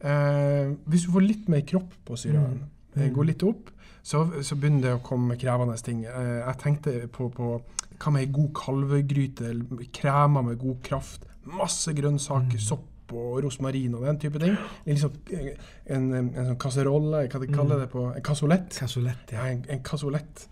Eh, 0.00 0.74
hvis 0.90 1.06
du 1.06 1.14
får 1.14 1.24
litt 1.24 1.48
mer 1.54 1.62
kropp 1.70 1.94
på 2.04 2.18
syraen, 2.20 2.58
Mm. 2.58 2.74
Eh, 2.98 3.10
går 3.14 3.24
litt 3.32 3.42
opp, 3.46 3.70
så, 4.02 4.26
så 4.42 4.56
begynner 4.56 4.82
det 4.82 4.92
å 4.98 5.02
komme 5.04 5.36
krevende 5.40 5.76
ting. 5.84 6.04
Eh, 6.04 6.38
jeg 6.42 6.58
tenkte 6.62 6.94
på, 7.12 7.30
på 7.34 7.50
hva 7.98 8.12
med 8.14 8.22
ei 8.26 8.30
god 8.32 8.52
kalvegryte, 8.54 9.48
eller 9.50 9.88
kremer 9.92 10.42
med 10.46 10.58
god 10.62 10.78
kraft, 10.86 11.26
masse 11.44 11.92
grønnsaker, 11.96 12.58
Mm. 12.58 12.64
sopp 12.68 12.84
og 13.16 13.38
rosmarin 13.42 13.94
og 13.96 14.02
den 14.04 14.18
type 14.20 14.38
ting. 14.38 14.56
Liksom, 14.86 15.12
eh, 15.32 15.54
en, 15.86 16.10
en, 16.12 16.26
en 16.36 16.50
sånn 16.50 16.58
kasserolle, 16.60 17.22
hva 17.32 17.40
de 17.40 17.46
kaller 17.48 17.76
Mm. 17.78 17.80
det 17.80 17.90
på 17.90 18.02
En 18.16 18.22
kassolett. 18.22 18.78
Kassolett, 18.78 19.32
Ja, 19.32 19.46
en, 19.48 19.64
en 19.68 19.82
kassolett. 19.82 20.46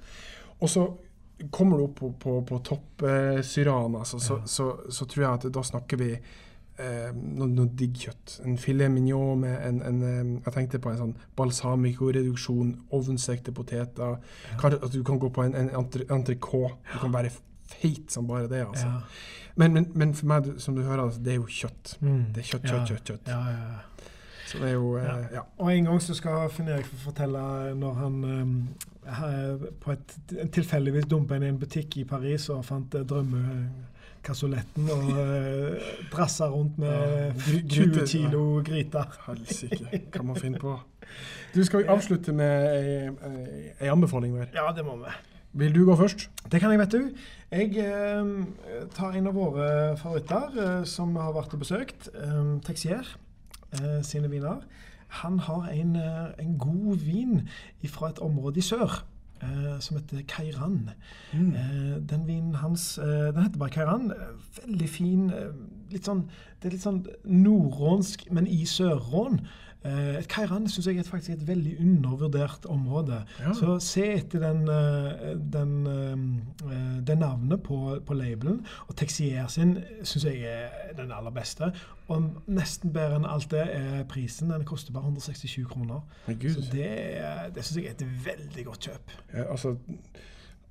Og 0.61 0.69
så 0.69 0.87
kommer 1.53 1.77
du 1.77 1.85
opp 1.85 1.99
på, 2.01 2.13
på, 2.19 2.39
på 2.49 2.59
toppsyraen, 2.65 3.95
altså, 3.99 4.19
så, 4.19 4.41
så, 4.47 4.71
så, 4.89 5.05
tror 5.05 5.23
jeg 5.25 5.33
at 5.35 5.53
da 5.53 5.63
snakker 5.63 5.97
vi 6.01 6.11
eh, 6.79 7.11
noe, 7.15 7.49
noe 7.49 7.69
digg 7.79 7.97
kjøtt. 8.03 8.41
En 8.45 8.59
filet 8.59 8.91
mignon 8.93 9.41
med 9.41 9.57
en, 9.69 9.83
en 9.83 10.03
eh, 10.03 10.43
Jeg 10.47 10.55
tenkte 10.55 10.81
på 10.83 10.93
en 10.93 10.99
sånn 11.01 11.17
balsamico-reduksjon, 11.37 12.75
ovnstekte 12.97 13.53
poteter. 13.57 14.19
Kanskje 14.61 14.83
at 14.85 14.93
du 14.93 15.03
kan 15.07 15.19
gå 15.23 15.31
på 15.31 15.43
en, 15.47 15.55
en 15.55 15.71
entrecôte. 15.75 16.77
Du 16.93 16.99
kan 17.03 17.13
være 17.15 17.33
feit 17.67 18.13
som 18.13 18.27
bare 18.29 18.49
det. 18.49 18.67
altså. 18.69 18.87
Ja. 18.87 19.01
Men, 19.57 19.73
men, 19.73 19.87
men 19.95 20.15
for 20.15 20.27
meg, 20.27 20.51
som 20.61 20.77
du 20.77 20.83
hører, 20.83 21.07
altså, 21.07 21.21
det 21.25 21.33
er 21.33 21.37
jo 21.41 21.47
kjøtt. 21.49 21.97
Mm. 22.01 22.25
Det 22.35 22.43
er 22.43 22.49
kjøtt, 22.51 22.65
Ja. 22.65 22.69
kjøtt, 22.71 22.89
kjøtt. 22.89 23.07
kjøtt. 23.07 23.29
Ja, 23.29 23.41
ja, 23.51 23.71
ja. 23.73 24.13
Så 24.47 24.59
det 24.63 24.69
er 24.69 24.75
jo 24.77 24.97
eh, 24.97 25.05
Ja. 25.05 25.15
ja. 25.35 25.41
Og 25.59 25.73
en 25.73 25.85
gang 25.85 26.03
så 26.03 26.15
skal 26.15 26.51
Finn 26.55 26.69
Erik 26.69 26.87
få 26.87 26.97
fortelle 27.09 27.41
når 27.75 27.95
han 27.95 28.25
um, 28.25 28.69
her, 29.07 29.57
på 29.81 29.91
et 29.93 30.15
tilfeldigvis 30.53 31.09
dumpa 31.11 31.37
inn 31.37 31.43
i 31.43 31.49
en 31.51 31.59
butikk 31.59 31.97
i 31.97 32.05
Paris 32.05 32.49
og 32.55 32.65
fant 32.65 32.95
uh, 32.95 33.03
drømmekassoletten 34.27 34.89
og 34.91 35.05
uh, 35.15 36.09
drassa 36.13 36.49
rundt 36.51 36.79
med 36.79 36.91
Ja, 36.91 37.31
gry- 37.33 37.63
20 37.69 37.93
gryte, 37.93 38.07
kilo 38.11 38.63
gryter. 38.65 39.13
Helsike, 39.27 40.03
hva 40.15 40.23
man 40.25 40.37
finner 40.41 40.59
på. 40.63 40.77
Du, 41.55 41.63
Skal 41.65 41.85
vi 41.85 41.89
avslutte 41.89 42.33
med 42.35 43.15
ei 43.81 43.89
anbefaling 43.89 44.35
Vel? 44.37 44.49
Ja, 44.53 44.67
det 44.77 44.83
må 44.85 44.97
vi. 45.01 45.13
Vil 45.57 45.73
du 45.73 45.85
gå 45.87 45.95
først? 45.97 46.27
Det 46.53 46.59
kan 46.61 46.71
jeg, 46.75 46.81
vet 46.83 46.93
du. 46.93 47.15
Jeg 47.55 47.79
eh, 47.81 48.83
tar 48.93 49.15
en 49.17 49.31
av 49.31 49.39
våre 49.39 49.69
favoritter 49.97 50.59
eh, 50.61 50.83
som 50.85 51.15
har 51.17 51.33
vært 51.33 51.55
og 51.57 51.63
besøkt. 51.63 52.11
Eh, 52.13 52.51
Texier 52.67 53.07
eh, 53.79 54.03
sine 54.05 54.29
viner. 54.29 54.61
Han 55.23 55.39
har 55.47 55.71
en, 55.73 55.95
eh, 55.97 56.35
en 56.43 56.59
god 56.61 56.99
vin 57.07 57.47
fra 57.89 58.11
et 58.13 58.21
område 58.21 58.61
i 58.61 58.67
sør. 58.67 58.99
Eh, 59.47 59.79
som 59.81 59.97
heter 59.97 60.23
Kairan. 60.29 60.91
Mm. 61.33 61.55
Eh, 61.55 61.97
den 62.11 62.27
vinen 62.27 62.55
hans 62.63 62.99
eh, 62.99 63.33
Den 63.33 63.43
heter 63.43 63.59
bare 63.59 63.71
Kairan. 63.71 64.11
Eh, 64.11 64.35
Veldig 64.67 64.89
fin. 64.91 65.31
Litt 65.93 66.09
sånn, 66.09 66.25
det 66.61 66.69
er 66.69 66.75
litt 66.75 66.83
sånn 66.83 67.03
nordrånsk, 67.25 68.27
men 68.35 68.49
i 68.51 68.65
sørrån. 68.67 69.41
Eh, 69.85 70.19
et 70.19 70.29
Kairan 70.29 70.69
syns 70.71 70.89
jeg 70.89 70.99
er 70.99 71.07
faktisk 71.07 71.35
et 71.37 71.47
veldig 71.49 71.77
undervurdert 71.81 72.67
område. 72.73 73.21
Ja. 73.41 73.53
Så 73.55 73.79
se 73.85 74.07
etter 74.17 74.43
den, 74.43 74.65
den, 75.53 75.75
den, 75.87 77.11
eh, 77.11 77.19
navnet 77.19 77.63
på, 77.63 77.99
på 78.07 78.15
labelen. 78.15 78.65
Og 78.89 78.97
Texier 78.97 79.47
sin 79.53 79.79
syns 80.03 80.25
jeg 80.25 80.43
er 80.43 80.97
den 80.99 81.13
aller 81.13 81.35
beste. 81.35 81.71
Og 82.09 82.31
nesten 82.47 82.93
bedre 82.95 83.21
enn 83.21 83.29
alt 83.29 83.51
det 83.51 83.65
er 83.67 84.05
prisen. 84.11 84.51
Den 84.55 84.67
koster 84.67 84.95
bare 84.95 85.11
167 85.11 85.67
kroner. 85.71 86.03
Så 86.27 86.67
det, 86.73 86.91
det 87.55 87.65
syns 87.65 87.77
jeg 87.81 87.91
er 87.91 87.99
et 87.99 88.07
veldig 88.27 88.67
godt 88.71 88.91
kjøp. 88.91 89.19
Ja, 89.35 89.51
altså, 89.51 89.77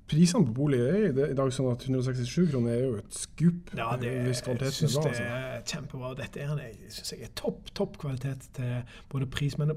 prisene 0.08 0.46
på 0.46 0.52
bolig 0.54 0.78
er 0.80 1.06
i 1.30 1.34
dag 1.34 1.50
sånn 1.52 1.72
at 1.72 1.82
167 1.86 2.50
kroner 2.52 2.72
er 2.76 2.82
jo 2.84 2.96
et 3.00 3.14
skup. 3.16 3.72
Ja, 3.76 3.96
det, 4.00 4.12
hvis 4.26 4.42
kvaliteten 4.46 4.86
er 4.86 4.92
bra. 4.94 5.02
det 5.02 5.10
Altså. 5.10 5.22
er 5.22 5.62
kjempebra. 5.72 6.14
Dette 6.20 6.40
er 6.40 6.56
jeg 6.62 6.92
synes 6.94 7.12
jeg 7.12 7.22
er 7.26 7.32
topp 7.34 7.72
topp 7.74 7.98
kvalitet 7.98 8.46
til 8.54 8.82
både 9.10 9.26
pris 9.26 9.58
Men 9.58 9.72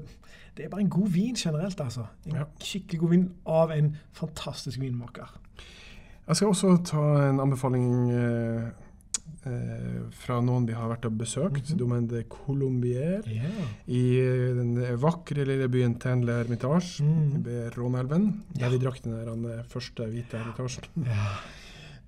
det 0.56 0.64
er 0.64 0.68
bare 0.68 0.80
en 0.82 0.90
god 0.90 1.08
vin 1.08 1.34
generelt, 1.34 1.80
altså. 1.80 2.06
En 2.26 2.36
Ja. 2.36 2.44
skikkelig 2.60 3.00
god 3.00 3.10
vin 3.10 3.30
av 3.46 3.70
en 3.70 3.96
fantastisk 4.12 4.80
vinmaker. 4.80 5.30
Jeg 6.28 6.36
skal 6.36 6.48
også 6.48 6.76
ta 6.84 7.28
en 7.30 7.40
anbefaling 7.40 8.10
eh, 8.12 8.70
eh, 9.46 10.00
fra 10.12 10.40
noen 10.40 10.66
vi 10.66 10.72
har 10.76 10.88
vært 10.92 11.06
og 11.06 11.18
besøkt. 11.18 11.70
Mhm. 11.70 11.78
Domaine 11.78 12.08
de 12.08 12.22
Colombier. 12.28 13.22
Yeah. 13.26 13.68
I 13.88 14.02
eh, 14.20 14.54
den 14.56 14.74
vakre 15.00 15.44
lille 15.46 15.68
byen 15.68 15.98
Tenle 15.98 16.40
Hermitage 16.42 17.00
Mm. 17.02 17.44
ved 17.44 17.76
Råneelven. 17.76 18.42
Der 18.54 18.66
Ja. 18.66 18.68
vi 18.70 18.78
drakk 18.78 19.02
den 19.02 19.12
der, 19.12 19.34
den 19.34 19.64
første 19.68 20.06
hvite 20.10 20.38
hermitasjen. 20.38 20.84
Ja. 21.06 21.30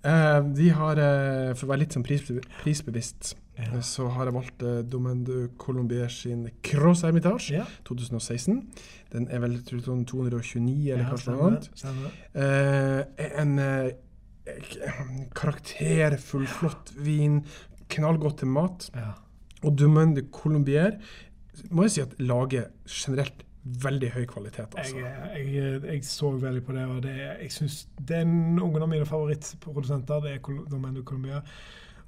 Eh, 0.04 0.42
de 0.54 0.68
har, 0.70 0.98
eh, 0.98 1.54
for 1.54 1.66
å 1.66 1.70
være 1.70 1.78
litt 1.84 1.92
sånn 1.94 2.02
prisbe 2.04 2.40
prisbevisst, 2.64 3.34
Ja. 3.58 3.64
eh, 3.74 3.80
så 3.80 4.08
har 4.10 4.24
jeg 4.24 4.34
valgt 4.34 4.62
eh, 4.62 4.82
Domaine 4.82 5.24
de 5.24 5.48
Colombier 5.58 6.08
sin 6.08 6.50
Cross 6.62 7.02
Hermitage 7.02 7.50
ja. 7.52 7.64
2016. 7.84 8.66
Den 9.12 9.28
er 9.30 9.38
vel 9.38 9.58
tror 9.62 9.78
jeg, 9.78 9.84
sånn 9.84 10.04
229 10.06 10.90
eller 10.92 11.04
kanskje 11.04 11.32
noe 11.36 11.50
annet. 11.50 11.68
Eh, 12.34 13.40
en 13.40 13.58
eh, 13.58 13.90
karakterfull, 15.38 16.46
flott 16.50 16.92
vin. 16.96 17.42
Knallgodt 17.92 18.38
til 18.42 18.48
mat. 18.48 18.88
Ja. 18.96 19.12
Og 19.62 19.76
Domaine 19.78 20.16
de 20.16 20.26
Colombier 20.32 20.96
må 21.70 21.84
jeg 21.86 21.92
si 21.94 22.00
at 22.02 22.14
lager 22.22 22.70
generelt 22.88 23.44
veldig 23.62 24.08
høy 24.16 24.24
kvalitet. 24.26 24.72
Altså. 24.74 24.96
Jeg, 24.98 25.44
jeg, 25.54 25.82
jeg 25.86 26.04
så 26.08 26.32
veldig 26.34 26.64
på 26.66 26.74
det, 26.74 26.86
og 26.90 27.02
det, 27.04 27.12
jeg 27.20 27.52
synes 27.54 27.76
det 28.00 28.16
er 28.22 28.26
noen 28.26 28.82
av 28.82 28.90
mine 28.90 29.06
favorittprodusenter. 29.06 30.24
Det 30.24 30.32
er 30.34 30.42
Col- 30.42 30.64
de 30.66 31.04
Colombia. 31.06 31.42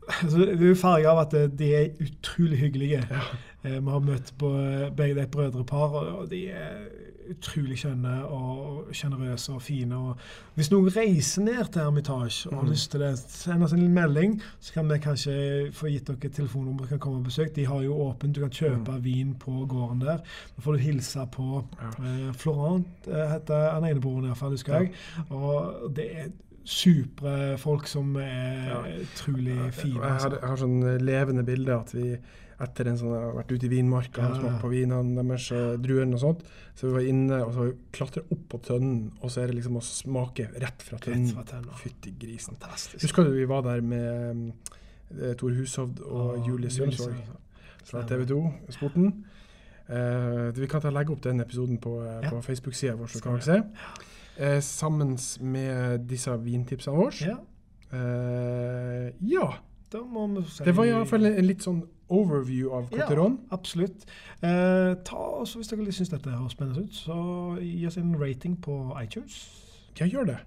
Altså, 0.04 0.38
det 0.38 0.56
er 0.58 0.72
jo 0.72 0.80
farget 0.80 1.06
av 1.12 1.20
at 1.22 1.36
de 1.58 1.68
er 1.78 2.02
utrolig 2.02 2.58
hyggelige. 2.64 3.04
Ja. 3.06 3.22
Vi 3.64 3.78
har 3.94 4.02
møtt 4.04 4.34
på 4.40 4.50
begge 4.96 5.14
er 5.20 5.28
et 5.28 5.30
brødrepar, 5.32 5.94
og 6.18 6.26
de 6.32 6.42
er 6.50 6.88
utrolig 7.30 7.78
skjønne 7.78 8.24
og 8.28 8.88
sjenerøse 8.92 9.52
og 9.52 9.62
fine. 9.62 9.96
Og 9.96 10.16
hvis 10.54 10.70
noen 10.70 10.90
reiser 10.96 11.42
ned 11.42 11.64
til 11.72 11.82
Hermitage 11.82 12.48
og 12.50 12.54
har 12.58 12.62
Mm. 12.64 12.70
lyst 12.70 12.90
til 12.90 13.00
det, 13.00 13.18
send 13.18 13.62
oss 13.64 13.72
en 13.72 13.94
melding, 13.94 14.40
så 14.60 14.72
kan 14.72 14.88
vi 14.88 14.98
kanskje 14.98 15.72
få 15.72 15.86
gitt 15.90 16.06
dere 16.06 16.16
et 16.24 16.32
telefonnummer 16.32 16.86
kan 16.86 16.98
komme 16.98 17.18
og 17.18 17.24
besøke. 17.24 17.54
De 17.56 17.66
har 17.66 17.80
jo 17.82 17.94
åpent, 17.94 18.34
du 18.34 18.40
kan 18.40 18.50
kjøpe 18.50 19.02
vin 19.02 19.34
på 19.34 19.66
gården 19.68 20.00
der. 20.00 20.16
Da 20.56 20.60
får 20.62 20.72
du 20.72 20.78
hilse 20.78 21.26
på 21.32 21.64
Ja. 21.80 22.04
eh, 22.04 22.32
Florent, 22.32 22.86
eh, 23.08 23.28
heter 23.32 23.70
han 23.72 23.84
eneboeren 23.84 24.24
iallfall, 24.24 24.50
husker 24.50 24.74
jeg. 24.78 24.92
Og 25.30 25.92
det 25.96 26.10
er 26.16 26.28
supre 26.64 27.58
folk 27.58 27.86
som 27.86 28.16
er 28.16 28.68
Ja. 28.68 29.02
utrolig 29.02 29.72
fine. 29.74 29.94
Jeg 29.94 30.02
har, 30.02 30.10
Altså. 30.14 30.30
jeg 30.40 30.48
har 30.48 30.56
sånn 30.56 30.98
levende 31.00 31.44
bilde 31.44 31.72
at 31.80 31.92
vi 31.94 32.16
etter 32.60 32.86
en 32.86 32.96
sånn, 32.98 33.12
jeg 33.14 33.22
har 33.24 33.34
vært 33.34 33.52
ute 33.52 33.66
i 33.66 33.68
vinmarka 33.72 34.28
og 34.30 34.36
smakt 34.38 34.60
på 34.62 34.68
vinene 34.70 35.14
deres, 35.22 35.50
eh, 35.52 35.76
druene 35.82 36.14
og 36.14 36.20
sånt, 36.22 36.44
så 36.74 36.86
vi 36.86 36.92
var 36.94 37.08
inne 37.10 37.38
og 37.44 37.52
så 37.54 37.66
klatra 37.92 38.22
opp 38.30 38.44
på 38.48 38.60
tønnen, 38.62 39.12
og 39.22 39.30
så 39.30 39.42
er 39.42 39.46
det 39.50 39.56
liksom 39.56 39.76
å 39.76 39.82
smake 39.82 40.48
rett 40.62 40.82
fra 40.82 40.98
tønnen. 40.98 41.70
Fytti 41.80 42.14
grisen. 42.18 42.54
Fantastisk. 42.54 43.02
Husker 43.02 43.24
du 43.24 43.32
vi 43.34 43.44
var 43.50 43.62
der 43.62 43.80
med 43.82 44.52
eh, 45.20 45.34
Tor 45.34 45.50
Hushovd 45.50 46.00
og 46.00 46.38
Og 46.38 46.46
Julie 46.48 46.70
Julie 46.70 46.70
Sølvsvåg. 46.70 47.14
fra 47.84 48.02
TV 48.06 48.24
2 48.26 48.52
Sporten? 48.70 49.24
Uh, 49.84 50.48
vi 50.56 50.66
kan 50.66 50.80
ta 50.80 50.88
legge 50.88 51.12
opp 51.12 51.20
den 51.20 51.40
episoden 51.40 51.76
på, 51.78 51.98
uh, 52.00 52.22
Ja. 52.22 52.30
på 52.30 52.38
Facebook-sida 52.40 52.94
vår, 52.96 53.06
så 53.06 53.20
kan 53.20 53.34
dere 53.34 53.42
se. 53.42 53.58
Uh, 54.40 54.60
sammen 54.60 55.18
med 55.42 56.06
disse 56.08 56.30
vintipsene 56.40 56.96
våre. 56.96 57.12
Ja, 57.20 57.36
Eh, 57.94 59.12
ja. 59.20 59.44
Da 59.94 60.02
om. 60.04 60.38
si 60.44 60.64
Det 60.66 60.74
var 60.76 60.88
iallfall 60.88 61.28
en 61.30 61.46
litt 61.46 61.64
sånn 61.64 61.82
overview 62.12 62.72
av 62.76 62.88
Cotteron. 62.92 63.38
Ja, 63.40 63.56
absolutt. 63.56 64.06
Eh, 64.42 64.94
ta 65.06 65.20
også, 65.40 65.60
Hvis 65.60 65.70
dere 65.72 65.92
syns 65.92 66.12
dette 66.12 66.30
høres 66.30 66.52
spennende 66.56 66.84
ut, 66.84 66.94
så 66.94 67.16
gi 67.60 67.86
oss 67.88 67.96
en 68.00 68.14
rating 68.20 68.58
på 68.60 68.74
iTunes. 69.02 69.38
Ja, 69.98 70.06
gjør 70.06 70.24
det. 70.34 70.40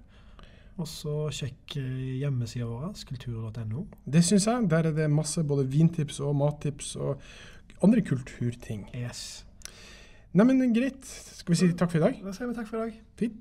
Og 0.78 0.88
så 0.88 1.30
sjekk 1.34 1.78
eh, 1.82 2.20
hjemmesida 2.22 2.68
vår, 2.70 2.94
kultur.no. 3.10 3.88
Det 4.06 4.24
syns 4.24 4.48
jeg. 4.48 4.70
Der 4.70 4.92
er 4.92 4.94
det 4.94 5.10
masse 5.10 5.44
både 5.44 5.66
vintips 5.68 6.20
og 6.20 6.36
mattips 6.38 6.96
og 6.96 7.22
andre 7.84 8.02
kulturting. 8.02 8.86
Yes. 8.96 9.46
Neimen, 10.38 10.74
greit. 10.76 11.06
Skal 11.40 11.56
vi 11.56 11.58
si 11.64 11.72
takk 11.74 11.92
for 11.92 11.98
i 11.98 12.06
dag? 12.06 12.20
Da 12.26 12.36
sier 12.36 12.52
vi 12.52 12.58
takk 12.60 12.70
for 12.70 12.78
i 12.78 12.82
dag. 12.86 12.94
Fint. 13.18 13.38